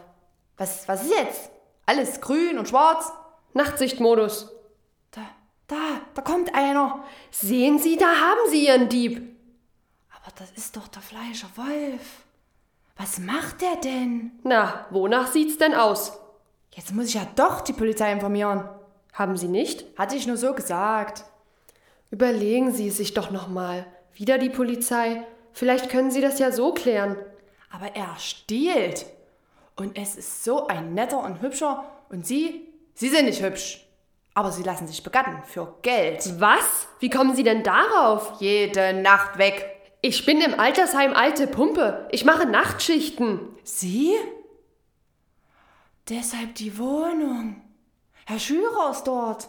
Was, 0.58 0.88
was 0.88 1.04
ist 1.04 1.12
jetzt? 1.12 1.52
Alles 1.86 2.22
grün 2.22 2.58
und 2.58 2.70
schwarz? 2.70 3.12
Nachtsichtmodus. 3.54 4.52
Da, 5.12 5.22
da, 5.68 5.76
da 6.14 6.22
kommt 6.22 6.56
einer. 6.56 7.04
Sehen 7.30 7.80
Sie, 7.80 7.98
da 7.98 8.08
haben 8.08 8.50
Sie 8.50 8.66
Ihren 8.66 8.90
Dieb. 8.90 9.22
Aber 10.16 10.32
das 10.38 10.52
ist 10.52 10.76
doch 10.78 10.88
der 10.88 11.02
Fleischer 11.02 11.50
Wolf. 11.56 12.24
Was 12.98 13.20
macht 13.20 13.62
der 13.62 13.76
denn? 13.78 14.32
Na, 14.44 14.86
wonach 14.92 15.28
sieht's 15.28 15.58
denn 15.58 15.74
aus? 15.74 16.20
Jetzt 16.72 16.94
muss 16.94 17.08
ich 17.08 17.16
ja 17.16 17.28
doch 17.36 17.62
die 17.62 17.74
Polizei 17.74 18.12
informieren. 18.12 18.68
Haben 19.13 19.38
Sie 19.38 19.47
nicht? 19.47 19.86
Hatte 19.97 20.15
ich 20.15 20.28
nur 20.28 20.38
so 20.38 20.54
gesagt. 20.54 21.23
Überlegen 22.12 22.73
Sie 22.73 22.88
es 22.88 22.97
sich 22.97 23.13
doch 23.13 23.32
nochmal. 23.32 23.86
Wieder 24.13 24.38
die 24.38 24.49
Polizei. 24.49 25.23
Vielleicht 25.54 25.89
können 25.89 26.12
Sie 26.12 26.21
das 26.21 26.39
ja 26.39 26.52
so 26.52 26.73
klären. 26.73 27.15
Aber 27.71 27.95
er 27.95 28.15
stiehlt. 28.17 29.06
Und 29.76 29.97
es 29.97 30.15
ist 30.15 30.43
so 30.43 30.67
ein 30.67 30.93
netter 30.93 31.23
und 31.23 31.41
hübscher. 31.41 31.86
Und 32.10 32.26
Sie? 32.26 32.67
Sie 32.93 33.10
sind 33.10 33.26
nicht 33.26 33.41
hübsch. 33.41 33.88
Aber 34.36 34.52
Sie 34.52 34.63
lassen 34.63 34.88
sich 34.88 35.04
begatten. 35.04 35.43
Für 35.45 35.76
Geld. 35.82 36.39
Was? 36.39 36.88
Wie 36.99 37.10
kommen 37.10 37.36
Sie 37.36 37.43
denn 37.43 37.63
darauf? 37.63 38.34
Jede 38.39 38.93
Nacht 38.93 39.38
weg. 39.38 39.69
Ich 40.02 40.26
bin 40.26 40.41
im 40.41 40.60
Altersheim 40.60 41.13
alte 41.13 41.47
Pumpe. 41.47 42.08
Ich 42.12 42.26
mache 42.26 42.45
Nachtschichten. 42.45 43.39
Sie? 43.63 44.13
Deshalb 46.10 46.56
die 46.56 46.78
Wohnung. 46.78 47.62
Herr 48.26 48.40
Schürer 48.40 48.92
ist 48.92 49.04
dort. 49.04 49.48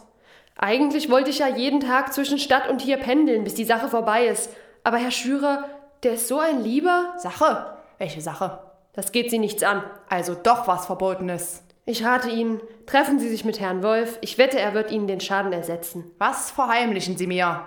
Eigentlich 0.56 1.10
wollte 1.10 1.30
ich 1.30 1.38
ja 1.38 1.48
jeden 1.48 1.80
Tag 1.80 2.12
zwischen 2.12 2.38
Stadt 2.38 2.68
und 2.68 2.80
hier 2.80 2.96
pendeln, 2.96 3.44
bis 3.44 3.54
die 3.54 3.64
Sache 3.64 3.88
vorbei 3.88 4.26
ist. 4.26 4.50
Aber 4.82 4.98
Herr 4.98 5.10
Schürer, 5.10 5.64
der 6.02 6.14
ist 6.14 6.28
so 6.28 6.38
ein 6.38 6.62
Lieber. 6.62 7.14
Sache? 7.18 7.76
Welche 7.98 8.20
Sache? 8.20 8.60
Das 8.92 9.12
geht 9.12 9.30
Sie 9.30 9.38
nichts 9.38 9.62
an. 9.62 9.82
Also 10.08 10.34
doch 10.34 10.66
was 10.66 10.86
Verbotenes. 10.86 11.62
Ich 11.86 12.04
rate 12.04 12.30
Ihnen, 12.30 12.60
treffen 12.86 13.18
Sie 13.18 13.28
sich 13.28 13.44
mit 13.44 13.60
Herrn 13.60 13.82
Wolf. 13.82 14.18
Ich 14.22 14.38
wette, 14.38 14.58
er 14.58 14.74
wird 14.74 14.90
Ihnen 14.90 15.06
den 15.06 15.20
Schaden 15.20 15.52
ersetzen. 15.52 16.10
Was 16.18 16.50
verheimlichen 16.50 17.16
Sie 17.16 17.26
mir? 17.26 17.66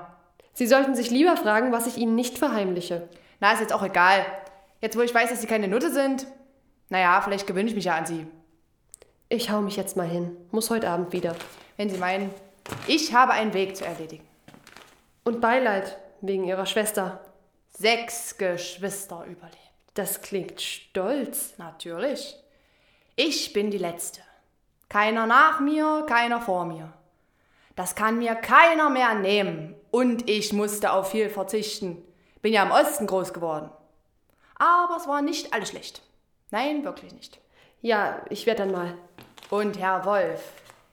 Sie 0.54 0.68
sollten 0.68 0.96
sich 0.96 1.12
lieber 1.12 1.38
fragen, 1.38 1.72
was 1.72 1.88
ich 1.88 1.98
Ihnen 1.98 2.16
nicht 2.16 2.38
verheimliche. 2.38 3.08
Na, 3.40 3.52
ist 3.52 3.60
jetzt 3.60 3.74
auch 3.74 3.84
egal. 3.84 4.26
Jetzt, 4.82 4.98
wo 4.98 5.02
ich 5.02 5.14
weiß, 5.14 5.30
dass 5.30 5.42
Sie 5.42 5.48
keine 5.48 5.68
Nutte 5.68 5.92
sind. 5.92 6.26
Naja, 6.90 7.22
vielleicht 7.22 7.46
gewöhne 7.46 7.70
ich 7.70 7.76
mich 7.76 7.86
ja 7.86 7.96
an 7.96 8.06
Sie. 8.06 8.26
Ich 9.30 9.50
hau 9.50 9.60
mich 9.60 9.76
jetzt 9.76 9.98
mal 9.98 10.08
hin. 10.08 10.38
Muss 10.52 10.70
heute 10.70 10.90
Abend 10.90 11.12
wieder. 11.12 11.36
Wenn 11.76 11.90
Sie 11.90 11.98
meinen, 11.98 12.34
ich 12.88 13.14
habe 13.14 13.34
einen 13.34 13.54
Weg 13.54 13.76
zu 13.76 13.84
erledigen. 13.84 14.26
Und 15.26 15.42
Beileid 15.42 15.98
wegen 16.22 16.46
Ihrer 16.46 16.66
Schwester. 16.66 17.20
Sechs 17.70 18.38
Geschwister 18.38 19.26
überlebt. 19.26 19.58
Das 19.96 20.22
klingt 20.22 20.62
stolz. 20.62 21.56
Natürlich. 21.58 22.38
Ich 23.18 23.52
bin 23.52 23.70
die 23.70 23.78
Letzte. 23.78 24.22
Keiner 24.88 25.28
nach 25.28 25.60
mir, 25.60 26.06
keiner 26.08 26.40
vor 26.40 26.64
mir. 26.64 26.94
Das 27.76 27.96
kann 27.96 28.20
mir 28.20 28.34
keiner 28.34 28.90
mehr 28.90 29.14
nehmen. 29.16 29.76
Und 29.92 30.30
ich 30.30 30.54
musste 30.54 30.94
auf 30.94 31.12
viel 31.12 31.30
verzichten. 31.30 32.02
Bin 32.42 32.54
ja 32.54 32.64
im 32.64 32.72
Osten 32.72 33.08
groß 33.08 33.34
geworden. 33.34 33.70
Aber 34.56 34.96
es 34.96 35.06
war 35.06 35.22
nicht 35.22 35.54
alles 35.54 35.70
schlecht. 35.70 36.02
Nein, 36.50 36.86
wirklich 36.86 37.14
nicht. 37.14 37.42
Ja, 37.82 38.22
ich 38.30 38.46
werde 38.46 38.64
dann 38.64 38.72
mal. 38.72 38.98
Und 39.50 39.80
Herr 39.80 40.04
Wolf, 40.06 40.42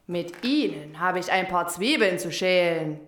mit 0.06 0.44
Ihnen 0.44 1.00
habe 1.00 1.18
ich 1.18 1.32
ein 1.32 1.48
paar 1.48 1.66
Zwiebeln 1.66 2.20
zu 2.20 2.30
schälen. 2.30 3.00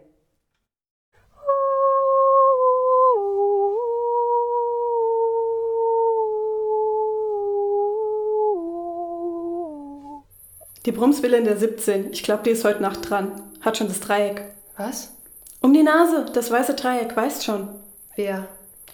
Die 10.85 10.93
Brumswille 10.93 11.37
in 11.37 11.45
der 11.45 11.57
17. 11.57 12.13
Ich 12.13 12.23
glaube, 12.23 12.43
die 12.45 12.51
ist 12.51 12.65
heute 12.65 12.83
Nacht 12.83 13.09
dran. 13.09 13.43
Hat 13.61 13.77
schon 13.77 13.89
das 13.89 14.01
Dreieck. 14.01 14.43
Was? 14.77 15.13
Um 15.61 15.73
die 15.73 15.83
Nase, 15.83 16.27
das 16.33 16.51
weiße 16.51 16.75
Dreieck, 16.75 17.17
weißt 17.17 17.45
schon. 17.45 17.69
Wer? 18.15 18.49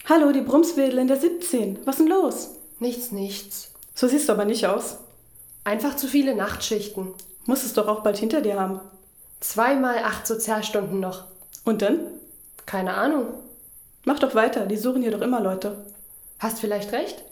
Hallo, 0.08 0.32
die 0.32 0.40
Brumswedel 0.40 0.98
in 0.98 1.08
der 1.08 1.18
17. 1.18 1.80
Was 1.84 1.96
denn 1.96 2.08
los? 2.08 2.56
Nichts, 2.78 3.12
nichts. 3.12 3.72
So 3.94 4.08
siehst 4.08 4.28
du 4.28 4.32
aber 4.32 4.44
nicht 4.44 4.66
aus. 4.66 4.98
Einfach 5.64 5.96
zu 5.96 6.08
viele 6.08 6.34
Nachtschichten. 6.34 7.14
Muss 7.46 7.64
es 7.64 7.72
doch 7.72 7.88
auch 7.88 8.02
bald 8.02 8.16
hinter 8.16 8.40
dir 8.40 8.58
haben. 8.58 8.80
Zweimal 9.40 9.98
acht 9.98 10.26
Sozialstunden 10.26 11.00
noch. 11.00 11.24
Und 11.64 11.82
dann? 11.82 12.00
Keine 12.66 12.94
Ahnung. 12.94 13.26
Mach 14.04 14.18
doch 14.18 14.34
weiter, 14.34 14.66
die 14.66 14.76
suchen 14.76 15.02
hier 15.02 15.12
doch 15.12 15.20
immer 15.20 15.40
Leute. 15.40 15.84
Hast 16.38 16.60
vielleicht 16.60 16.92
recht. 16.92 17.22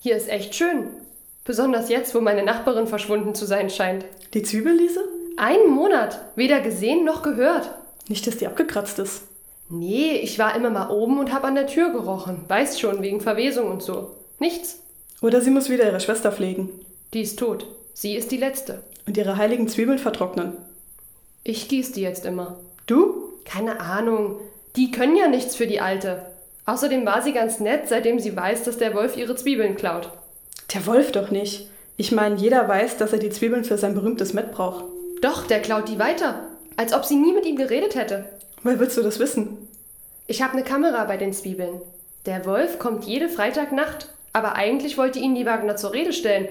Hier 0.00 0.16
ist 0.16 0.28
echt 0.28 0.54
schön. 0.54 0.88
Besonders 1.44 1.88
jetzt, 1.88 2.14
wo 2.14 2.20
meine 2.20 2.42
Nachbarin 2.42 2.86
verschwunden 2.86 3.34
zu 3.34 3.46
sein 3.46 3.70
scheint. 3.70 4.04
Die 4.34 4.42
Zwiebelliese? 4.42 5.02
Einen 5.38 5.70
Monat. 5.70 6.20
Weder 6.36 6.60
gesehen 6.60 7.04
noch 7.04 7.22
gehört. 7.22 7.70
Nicht, 8.08 8.26
dass 8.26 8.36
die 8.36 8.46
abgekratzt 8.46 8.98
ist. 8.98 9.22
Nee, 9.70 10.12
ich 10.16 10.38
war 10.38 10.54
immer 10.54 10.70
mal 10.70 10.90
oben 10.90 11.18
und 11.18 11.32
hab 11.32 11.44
an 11.44 11.54
der 11.54 11.66
Tür 11.66 11.90
gerochen. 11.90 12.44
Weißt 12.48 12.80
schon, 12.80 13.02
wegen 13.02 13.20
Verwesung 13.20 13.70
und 13.70 13.82
so. 13.82 14.14
Nichts. 14.38 14.80
Oder 15.22 15.40
sie 15.40 15.50
muss 15.50 15.68
wieder 15.68 15.86
ihre 15.86 16.00
Schwester 16.00 16.32
pflegen. 16.32 16.70
Die 17.14 17.22
ist 17.22 17.38
tot. 17.38 17.66
Sie 18.00 18.14
ist 18.14 18.30
die 18.30 18.36
letzte. 18.36 18.84
Und 19.08 19.16
ihre 19.16 19.38
heiligen 19.38 19.66
Zwiebeln 19.66 19.98
vertrocknen. 19.98 20.52
Ich 21.42 21.66
gieß 21.66 21.90
die 21.90 22.02
jetzt 22.02 22.24
immer. 22.24 22.60
Du? 22.86 23.32
Keine 23.44 23.80
Ahnung. 23.80 24.36
Die 24.76 24.92
können 24.92 25.16
ja 25.16 25.26
nichts 25.26 25.56
für 25.56 25.66
die 25.66 25.80
Alte. 25.80 26.24
Außerdem 26.64 27.04
war 27.04 27.22
sie 27.22 27.32
ganz 27.32 27.58
nett, 27.58 27.88
seitdem 27.88 28.20
sie 28.20 28.36
weiß, 28.36 28.62
dass 28.62 28.78
der 28.78 28.94
Wolf 28.94 29.16
ihre 29.16 29.34
Zwiebeln 29.34 29.74
klaut. 29.74 30.12
Der 30.72 30.86
Wolf 30.86 31.10
doch 31.10 31.32
nicht. 31.32 31.70
Ich 31.96 32.12
meine, 32.12 32.36
jeder 32.36 32.68
weiß, 32.68 32.98
dass 32.98 33.12
er 33.12 33.18
die 33.18 33.30
Zwiebeln 33.30 33.64
für 33.64 33.78
sein 33.78 33.94
berühmtes 33.94 34.32
Met 34.32 34.52
braucht. 34.52 34.84
Doch, 35.20 35.48
der 35.48 35.60
klaut 35.60 35.88
die 35.88 35.98
weiter. 35.98 36.46
Als 36.76 36.92
ob 36.92 37.04
sie 37.04 37.16
nie 37.16 37.32
mit 37.32 37.46
ihm 37.46 37.56
geredet 37.56 37.96
hätte. 37.96 38.26
Woher 38.62 38.78
willst 38.78 38.96
du 38.96 39.02
das 39.02 39.18
wissen? 39.18 39.58
Ich 40.28 40.40
habe 40.40 40.52
eine 40.52 40.62
Kamera 40.62 41.02
bei 41.02 41.16
den 41.16 41.32
Zwiebeln. 41.32 41.80
Der 42.26 42.46
Wolf 42.46 42.78
kommt 42.78 43.06
jede 43.06 43.28
Freitagnacht, 43.28 44.06
aber 44.32 44.54
eigentlich 44.54 44.98
wollte 44.98 45.18
ihn 45.18 45.34
die 45.34 45.46
Wagner 45.46 45.74
zur 45.74 45.92
Rede 45.92 46.12
stellen. 46.12 46.46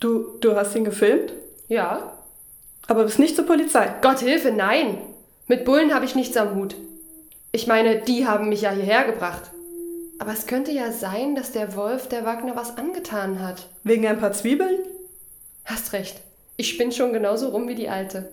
Du, 0.00 0.36
du 0.40 0.54
hast 0.54 0.74
ihn 0.74 0.84
gefilmt? 0.84 1.32
Ja. 1.68 2.12
Aber 2.86 3.04
bist 3.04 3.18
nicht 3.18 3.36
zur 3.36 3.46
Polizei. 3.46 3.94
Gott 4.02 4.20
Hilfe, 4.20 4.52
nein. 4.52 4.98
Mit 5.48 5.64
Bullen 5.64 5.94
habe 5.94 6.04
ich 6.04 6.14
nichts 6.14 6.36
am 6.36 6.54
Hut. 6.54 6.76
Ich 7.52 7.66
meine, 7.66 8.00
die 8.00 8.26
haben 8.26 8.48
mich 8.48 8.62
ja 8.62 8.70
hierher 8.70 9.04
gebracht. 9.04 9.50
Aber 10.18 10.32
es 10.32 10.46
könnte 10.46 10.72
ja 10.72 10.92
sein, 10.92 11.34
dass 11.34 11.52
der 11.52 11.76
Wolf 11.76 12.08
der 12.08 12.24
Wagner 12.24 12.56
was 12.56 12.76
angetan 12.76 13.40
hat. 13.40 13.68
Wegen 13.82 14.06
ein 14.06 14.18
paar 14.18 14.32
Zwiebeln? 14.32 14.78
Hast 15.64 15.92
recht. 15.92 16.20
Ich 16.56 16.70
spinn 16.70 16.92
schon 16.92 17.12
genauso 17.12 17.48
rum 17.48 17.68
wie 17.68 17.74
die 17.74 17.88
Alte. 17.88 18.30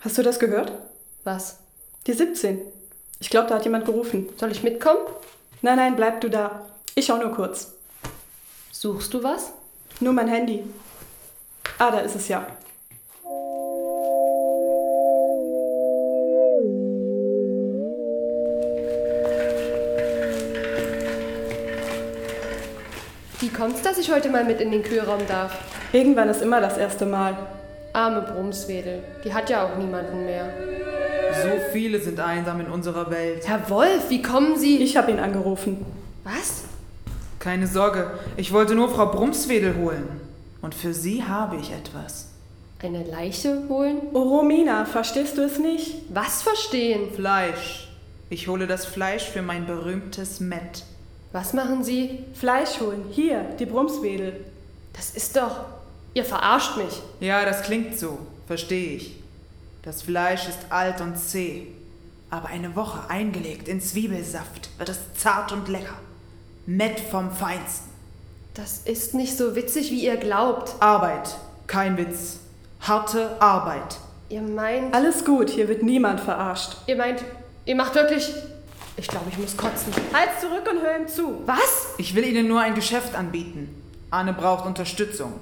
Hast 0.00 0.18
du 0.18 0.22
das 0.22 0.38
gehört? 0.38 0.72
Was? 1.24 1.58
Die 2.06 2.12
17. 2.12 2.60
Ich 3.20 3.30
glaube, 3.30 3.48
da 3.48 3.56
hat 3.56 3.64
jemand 3.64 3.84
gerufen. 3.84 4.28
Soll 4.36 4.50
ich 4.50 4.62
mitkommen? 4.62 5.06
Nein, 5.60 5.76
nein, 5.76 5.96
bleib 5.96 6.20
du 6.20 6.28
da. 6.28 6.66
Ich 6.94 7.06
schau 7.06 7.18
nur 7.18 7.32
kurz. 7.32 7.72
Suchst 8.72 9.14
du 9.14 9.22
was? 9.22 9.52
Nur 10.00 10.12
mein 10.12 10.28
Handy. 10.28 10.64
Ah, 11.78 11.90
da 11.90 12.00
ist 12.00 12.16
es 12.16 12.28
ja. 12.28 12.46
Wie 23.40 23.48
kommt's, 23.48 23.82
dass 23.82 23.98
ich 23.98 24.12
heute 24.12 24.28
mal 24.28 24.44
mit 24.44 24.60
in 24.60 24.70
den 24.70 24.82
Kühlraum 24.82 25.26
darf? 25.26 25.58
Irgendwann 25.92 26.28
ist 26.28 26.42
immer 26.42 26.60
das 26.60 26.78
erste 26.78 27.06
Mal. 27.06 27.36
Arme 27.92 28.22
Brumswedel. 28.22 29.02
Die 29.24 29.34
hat 29.34 29.50
ja 29.50 29.66
auch 29.66 29.76
niemanden 29.76 30.24
mehr. 30.24 30.48
So 31.42 31.48
viele 31.72 32.00
sind 32.00 32.20
einsam 32.20 32.60
in 32.60 32.66
unserer 32.66 33.10
Welt. 33.10 33.46
Herr 33.48 33.68
Wolf, 33.68 34.10
wie 34.10 34.22
kommen 34.22 34.56
Sie? 34.58 34.82
Ich 34.82 34.96
habe 34.96 35.10
ihn 35.10 35.18
angerufen. 35.18 35.84
Was? 36.24 36.64
Keine 37.42 37.66
Sorge, 37.66 38.08
ich 38.36 38.52
wollte 38.52 38.76
nur 38.76 38.88
Frau 38.88 39.06
Brumswedel 39.06 39.74
holen. 39.74 40.20
Und 40.60 40.76
für 40.76 40.94
sie 40.94 41.24
habe 41.24 41.56
ich 41.56 41.72
etwas. 41.72 42.28
Eine 42.80 43.02
Leiche 43.02 43.64
holen? 43.68 44.00
Oh, 44.12 44.22
Romina, 44.22 44.84
verstehst 44.84 45.36
du 45.36 45.42
es 45.42 45.58
nicht? 45.58 46.04
Was 46.10 46.44
verstehen? 46.44 47.12
Fleisch. 47.12 47.88
Ich 48.30 48.46
hole 48.46 48.68
das 48.68 48.86
Fleisch 48.86 49.24
für 49.24 49.42
mein 49.42 49.66
berühmtes 49.66 50.38
Met. 50.38 50.84
Was 51.32 51.52
machen 51.52 51.82
Sie? 51.82 52.20
Fleisch 52.32 52.78
holen. 52.78 53.06
Hier, 53.10 53.42
die 53.58 53.66
Brumswedel. 53.66 54.44
Das 54.92 55.10
ist 55.10 55.34
doch. 55.34 55.64
Ihr 56.14 56.24
verarscht 56.24 56.76
mich. 56.76 57.02
Ja, 57.18 57.44
das 57.44 57.62
klingt 57.62 57.98
so. 57.98 58.20
Verstehe 58.46 58.98
ich. 58.98 59.16
Das 59.82 60.02
Fleisch 60.02 60.46
ist 60.46 60.70
alt 60.70 61.00
und 61.00 61.18
zäh. 61.18 61.66
Aber 62.30 62.50
eine 62.50 62.76
Woche 62.76 63.10
eingelegt 63.10 63.66
in 63.66 63.80
Zwiebelsaft 63.80 64.70
wird 64.78 64.90
es 64.90 65.00
zart 65.16 65.50
und 65.50 65.66
lecker. 65.66 65.96
Met 66.66 67.00
vom 67.00 67.32
Feinsten. 67.32 67.90
Das 68.54 68.78
ist 68.84 69.14
nicht 69.14 69.36
so 69.36 69.56
witzig, 69.56 69.90
wie 69.90 70.04
ihr 70.04 70.16
glaubt. 70.16 70.74
Arbeit. 70.80 71.36
Kein 71.66 71.96
Witz. 71.96 72.38
Harte 72.80 73.40
Arbeit. 73.40 73.98
Ihr 74.28 74.42
meint. 74.42 74.94
Alles 74.94 75.24
gut, 75.24 75.50
hier 75.50 75.68
wird 75.68 75.82
niemand 75.82 76.20
verarscht. 76.20 76.76
Ihr 76.86 76.96
meint. 76.96 77.24
Ihr 77.64 77.74
macht 77.74 77.94
wirklich. 77.96 78.32
Ich 78.96 79.08
glaube, 79.08 79.26
ich 79.30 79.38
muss 79.38 79.56
kotzen. 79.56 79.92
Halt 80.12 80.30
zurück 80.40 80.68
und 80.70 80.82
hör 80.82 80.98
ihm 80.98 81.08
zu. 81.08 81.42
Was? 81.46 81.94
Ich 81.98 82.14
will 82.14 82.24
Ihnen 82.24 82.46
nur 82.46 82.60
ein 82.60 82.74
Geschäft 82.74 83.14
anbieten. 83.16 83.74
Anne 84.10 84.32
braucht 84.32 84.66
Unterstützung. 84.66 85.32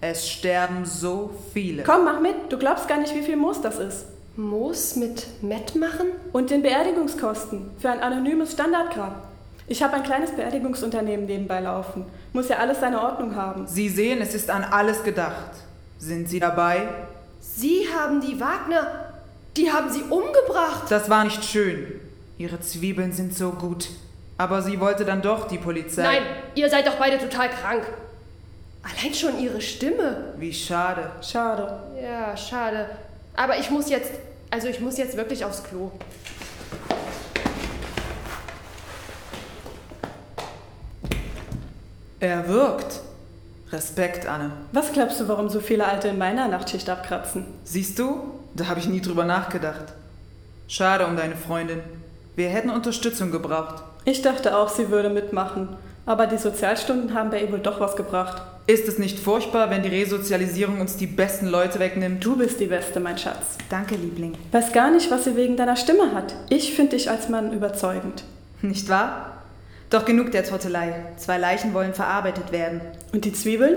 Es 0.00 0.28
sterben 0.28 0.84
so 0.84 1.30
viele. 1.52 1.82
Komm, 1.82 2.04
mach 2.04 2.20
mit. 2.20 2.34
Du 2.50 2.58
glaubst 2.58 2.86
gar 2.86 2.98
nicht, 2.98 3.14
wie 3.14 3.22
viel 3.22 3.36
Moos 3.36 3.60
das 3.60 3.78
ist. 3.78 4.04
Moos 4.36 4.94
mit 4.96 5.26
Met 5.42 5.74
machen? 5.74 6.06
Und 6.32 6.50
den 6.50 6.62
Beerdigungskosten 6.62 7.70
für 7.78 7.90
ein 7.90 8.00
anonymes 8.00 8.52
Standardgrab. 8.52 9.29
Ich 9.70 9.84
habe 9.84 9.94
ein 9.94 10.02
kleines 10.02 10.32
Beerdigungsunternehmen 10.32 11.26
nebenbei 11.26 11.60
laufen. 11.60 12.04
Muss 12.32 12.48
ja 12.48 12.56
alles 12.56 12.80
seine 12.80 13.00
Ordnung 13.00 13.36
haben. 13.36 13.68
Sie 13.68 13.88
sehen, 13.88 14.20
es 14.20 14.34
ist 14.34 14.50
an 14.50 14.64
alles 14.64 15.04
gedacht. 15.04 15.52
Sind 15.96 16.28
Sie 16.28 16.40
dabei? 16.40 16.88
Sie 17.38 17.86
haben 17.96 18.20
die 18.20 18.40
Wagner. 18.40 19.12
Die 19.56 19.70
haben 19.70 19.88
sie 19.88 20.02
umgebracht. 20.02 20.90
Das 20.90 21.08
war 21.08 21.22
nicht 21.22 21.44
schön. 21.44 22.00
Ihre 22.36 22.58
Zwiebeln 22.58 23.12
sind 23.12 23.32
so 23.32 23.52
gut. 23.52 23.86
Aber 24.38 24.60
sie 24.60 24.80
wollte 24.80 25.04
dann 25.04 25.22
doch 25.22 25.46
die 25.46 25.58
Polizei. 25.58 26.02
Nein, 26.02 26.22
ihr 26.56 26.68
seid 26.68 26.88
doch 26.88 26.96
beide 26.96 27.18
total 27.18 27.48
krank. 27.50 27.84
Allein 28.82 29.14
schon 29.14 29.38
ihre 29.38 29.60
Stimme. 29.60 30.34
Wie 30.36 30.52
schade. 30.52 31.12
Schade. 31.22 31.78
Ja, 32.02 32.36
schade. 32.36 32.86
Aber 33.36 33.56
ich 33.56 33.70
muss 33.70 33.88
jetzt. 33.88 34.10
Also 34.50 34.66
ich 34.66 34.80
muss 34.80 34.98
jetzt 34.98 35.16
wirklich 35.16 35.44
aufs 35.44 35.62
Klo. 35.62 35.92
Er 42.20 42.46
wirkt. 42.48 43.00
Respekt, 43.72 44.26
Anne. 44.26 44.50
Was 44.72 44.92
glaubst 44.92 45.20
du, 45.20 45.28
warum 45.28 45.48
so 45.48 45.60
viele 45.60 45.86
Alte 45.86 46.08
in 46.08 46.18
meiner 46.18 46.48
Nachtschicht 46.48 46.90
abkratzen? 46.90 47.46
Siehst 47.64 47.98
du? 47.98 48.34
Da 48.54 48.66
habe 48.66 48.78
ich 48.78 48.88
nie 48.88 49.00
drüber 49.00 49.24
nachgedacht. 49.24 49.94
Schade 50.68 51.06
um 51.06 51.16
deine 51.16 51.36
Freundin. 51.36 51.80
Wir 52.36 52.50
hätten 52.50 52.68
Unterstützung 52.68 53.30
gebraucht. 53.30 53.82
Ich 54.04 54.20
dachte 54.20 54.56
auch, 54.56 54.68
sie 54.68 54.90
würde 54.90 55.08
mitmachen. 55.08 55.68
Aber 56.04 56.26
die 56.26 56.36
Sozialstunden 56.36 57.14
haben 57.14 57.30
bei 57.30 57.40
ihr 57.42 57.52
wohl 57.52 57.60
doch 57.60 57.80
was 57.80 57.96
gebracht. 57.96 58.42
Ist 58.66 58.86
es 58.86 58.98
nicht 58.98 59.18
furchtbar, 59.18 59.70
wenn 59.70 59.82
die 59.82 59.88
Resozialisierung 59.88 60.80
uns 60.80 60.96
die 60.96 61.06
besten 61.06 61.46
Leute 61.46 61.78
wegnimmt? 61.78 62.22
Du 62.24 62.36
bist 62.36 62.60
die 62.60 62.66
Beste, 62.66 63.00
mein 63.00 63.16
Schatz. 63.16 63.56
Danke, 63.70 63.94
Liebling. 63.94 64.34
Weiß 64.52 64.72
gar 64.72 64.90
nicht, 64.90 65.10
was 65.10 65.24
sie 65.24 65.36
wegen 65.36 65.56
deiner 65.56 65.76
Stimme 65.76 66.12
hat. 66.14 66.34
Ich 66.50 66.74
finde 66.74 66.96
dich 66.96 67.08
als 67.08 67.28
Mann 67.30 67.52
überzeugend. 67.52 68.24
Nicht 68.60 68.88
wahr? 68.90 69.39
Doch 69.90 70.04
genug 70.04 70.30
der 70.30 70.44
Trottelei. 70.44 70.94
Zwei 71.16 71.36
Leichen 71.36 71.74
wollen 71.74 71.94
verarbeitet 71.94 72.52
werden. 72.52 72.80
Und 73.12 73.24
die 73.24 73.32
Zwiebeln? 73.32 73.76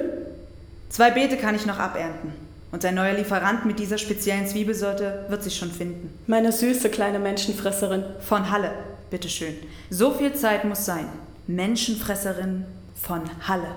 Zwei 0.90 1.10
Beete 1.10 1.38
kann 1.38 1.56
ich 1.56 1.66
noch 1.66 1.80
abernten. 1.80 2.32
Und 2.72 2.86
ein 2.86 2.96
neuer 2.96 3.14
Lieferant 3.14 3.66
mit 3.66 3.80
dieser 3.80 3.98
speziellen 3.98 4.48
Zwiebelsorte 4.48 5.26
wird 5.28 5.44
sich 5.44 5.56
schon 5.56 5.72
finden. 5.72 6.18
Meine 6.28 6.52
süße 6.52 6.90
kleine 6.90 7.18
Menschenfresserin. 7.18 8.04
Von 8.20 8.52
Halle, 8.52 8.72
bitteschön. 9.10 9.56
So 9.90 10.12
viel 10.12 10.34
Zeit 10.34 10.66
muss 10.66 10.86
sein. 10.86 11.08
Menschenfresserin 11.48 12.66
von 12.96 13.22
Halle. 13.48 13.68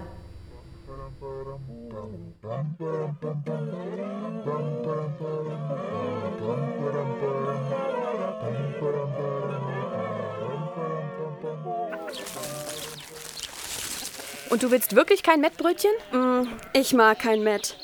Und 14.48 14.62
du 14.62 14.70
willst 14.70 14.94
wirklich 14.94 15.22
kein 15.22 15.40
Mettbrötchen? 15.40 15.90
Mm, 16.12 16.48
ich 16.72 16.92
mag 16.92 17.18
kein 17.18 17.42
Met. 17.42 17.76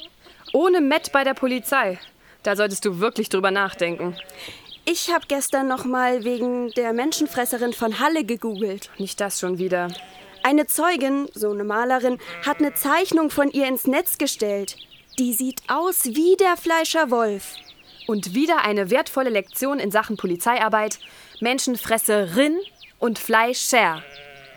Ohne 0.52 0.80
Mett 0.80 1.12
bei 1.12 1.24
der 1.24 1.34
Polizei. 1.34 1.98
Da 2.42 2.56
solltest 2.56 2.84
du 2.84 3.00
wirklich 3.00 3.28
drüber 3.28 3.50
nachdenken. 3.50 4.16
Ich 4.84 5.10
habe 5.12 5.26
gestern 5.28 5.68
noch 5.68 5.84
mal 5.84 6.24
wegen 6.24 6.70
der 6.72 6.92
Menschenfresserin 6.92 7.72
von 7.72 8.00
Halle 8.00 8.24
gegoogelt. 8.24 8.90
Nicht 8.98 9.20
das 9.20 9.38
schon 9.38 9.58
wieder. 9.58 9.88
Eine 10.42 10.66
Zeugin, 10.66 11.28
so 11.34 11.50
eine 11.50 11.62
Malerin, 11.62 12.18
hat 12.44 12.58
eine 12.58 12.74
Zeichnung 12.74 13.30
von 13.30 13.50
ihr 13.50 13.68
ins 13.68 13.86
Netz 13.86 14.18
gestellt. 14.18 14.76
Die 15.18 15.34
sieht 15.34 15.62
aus 15.68 16.04
wie 16.04 16.36
der 16.36 16.56
Fleischerwolf. 16.56 17.54
Und 18.08 18.34
wieder 18.34 18.64
eine 18.64 18.90
wertvolle 18.90 19.30
Lektion 19.30 19.78
in 19.78 19.92
Sachen 19.92 20.16
Polizeiarbeit. 20.16 20.98
Menschenfresserin 21.40 22.58
und 23.02 23.18
Fleischer. 23.18 24.00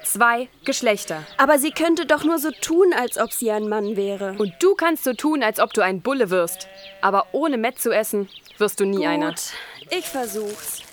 Zwei 0.03 0.49
Geschlechter. 0.65 1.23
Aber 1.37 1.57
sie 1.57 1.71
könnte 1.71 2.05
doch 2.05 2.23
nur 2.23 2.37
so 2.37 2.51
tun, 2.51 2.93
als 2.93 3.17
ob 3.17 3.33
sie 3.33 3.49
ein 3.49 3.67
Mann 3.67 3.95
wäre. 3.95 4.35
Und 4.37 4.53
du 4.59 4.75
kannst 4.75 5.03
so 5.03 5.13
tun, 5.13 5.41
als 5.41 5.59
ob 5.59 5.73
du 5.73 5.81
ein 5.81 6.01
Bulle 6.01 6.29
wirst. 6.29 6.67
Aber 7.01 7.25
ohne 7.31 7.57
Met 7.57 7.79
zu 7.79 7.91
essen, 7.91 8.29
wirst 8.59 8.79
du 8.79 8.85
nie 8.85 8.97
Gut, 8.97 9.07
einer. 9.07 9.35
ich 9.89 10.05
versuch's. 10.05 10.83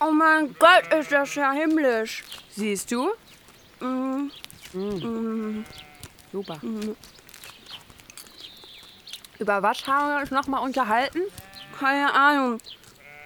Oh 0.00 0.10
mein 0.10 0.54
Gott, 0.58 0.92
ist 0.92 1.12
das 1.12 1.36
ja 1.36 1.52
himmlisch. 1.52 2.24
Siehst 2.50 2.90
du? 2.90 3.12
Mm. 3.78 4.30
Mm. 4.72 5.64
Super. 6.32 6.58
Mm. 6.60 6.96
Über 9.38 9.62
was 9.62 9.86
haben 9.86 10.08
wir 10.08 10.20
uns 10.22 10.30
nochmal 10.32 10.64
unterhalten? 10.64 11.20
Keine 11.78 12.12
Ahnung. 12.12 12.58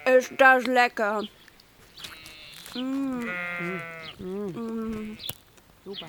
Ist 0.05 0.33
das 0.39 0.67
lecker. 0.67 1.23
Mm. 2.75 3.25
Mm. 4.19 5.19
Super. 5.85 6.07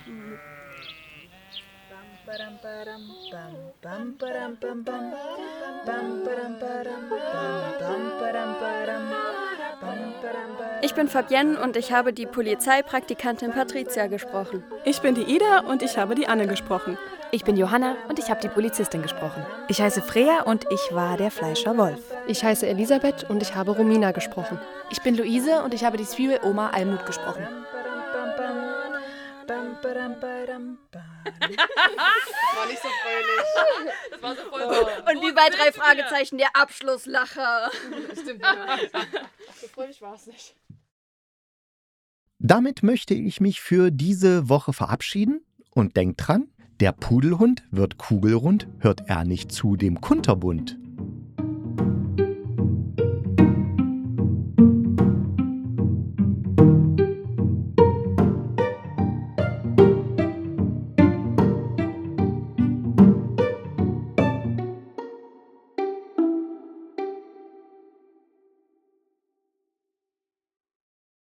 Ich 10.82 10.93
bin 10.93 11.08
Fabienne 11.08 11.60
und 11.60 11.75
ich 11.75 11.91
habe 11.91 12.13
die 12.13 12.25
Polizeipraktikantin 12.25 13.51
Patricia 13.51 14.08
gesprochen. 14.08 14.63
Ich 14.86 15.01
bin 15.01 15.15
die 15.15 15.23
Ida 15.23 15.62
und 15.67 15.82
ich 15.84 15.97
habe 15.97 16.15
die 16.15 16.27
Anne 16.27 16.47
gesprochen. 16.47 16.97
Ich 17.32 17.43
bin 17.43 17.58
Johanna 17.58 17.95
und 18.08 18.19
ich 18.19 18.30
habe 18.30 18.41
die 18.41 18.49
Polizistin 18.49 19.01
gesprochen. 19.01 19.45
Ich 19.67 19.82
heiße 19.82 20.01
Freya 20.01 20.43
und 20.43 20.65
ich 20.69 20.95
war 20.95 21.17
der 21.17 21.32
Fleischer 21.32 21.77
Wolf. 21.77 22.11
Ich 22.28 22.44
heiße 22.44 22.68
Elisabeth 22.68 23.30
und 23.30 23.42
ich 23.42 23.56
habe 23.56 23.72
Romina 23.72 24.12
gesprochen. 24.12 24.60
Ich 24.90 25.02
bin 25.02 25.16
Luise 25.16 25.64
und 25.64 25.74
ich 25.74 25.84
habe 25.84 25.98
die 25.98 26.06
Zwiebeloma 26.06 26.70
Almut 26.70 27.06
gesprochen. 27.06 27.46
war 32.56 32.66
nicht 32.68 32.82
so 32.82 32.88
fröhlich. 33.04 33.42
Das 34.12 34.22
war 34.22 34.36
so 34.36 34.42
voll 34.44 34.62
Und 34.62 35.22
wie 35.22 35.34
bei 35.34 35.50
drei 35.50 35.72
Fragezeichen 35.72 36.38
der 36.38 36.56
Abschlusslacher. 36.56 37.72
Stimmt, 38.14 38.42
ja. 38.42 38.78
So 39.60 39.68
fröhlich 39.68 40.02
war 40.02 40.16
es 40.16 40.28
nicht. 40.28 40.56
Damit 42.40 42.82
möchte 42.82 43.14
ich 43.14 43.40
mich 43.40 43.62
für 43.62 43.92
diese 43.92 44.50
Woche 44.50 44.74
verabschieden 44.74 45.46
und 45.76 45.96
denkt 45.96 46.28
dran, 46.28 46.50
der 46.80 46.92
Pudelhund 46.92 47.64
wird 47.70 48.00
kugelrund, 48.00 48.68
hört 48.80 49.08
er 49.08 49.24
nicht 49.24 49.52
zu 49.52 49.76
dem 49.76 50.02
Kunterbund. 50.02 50.81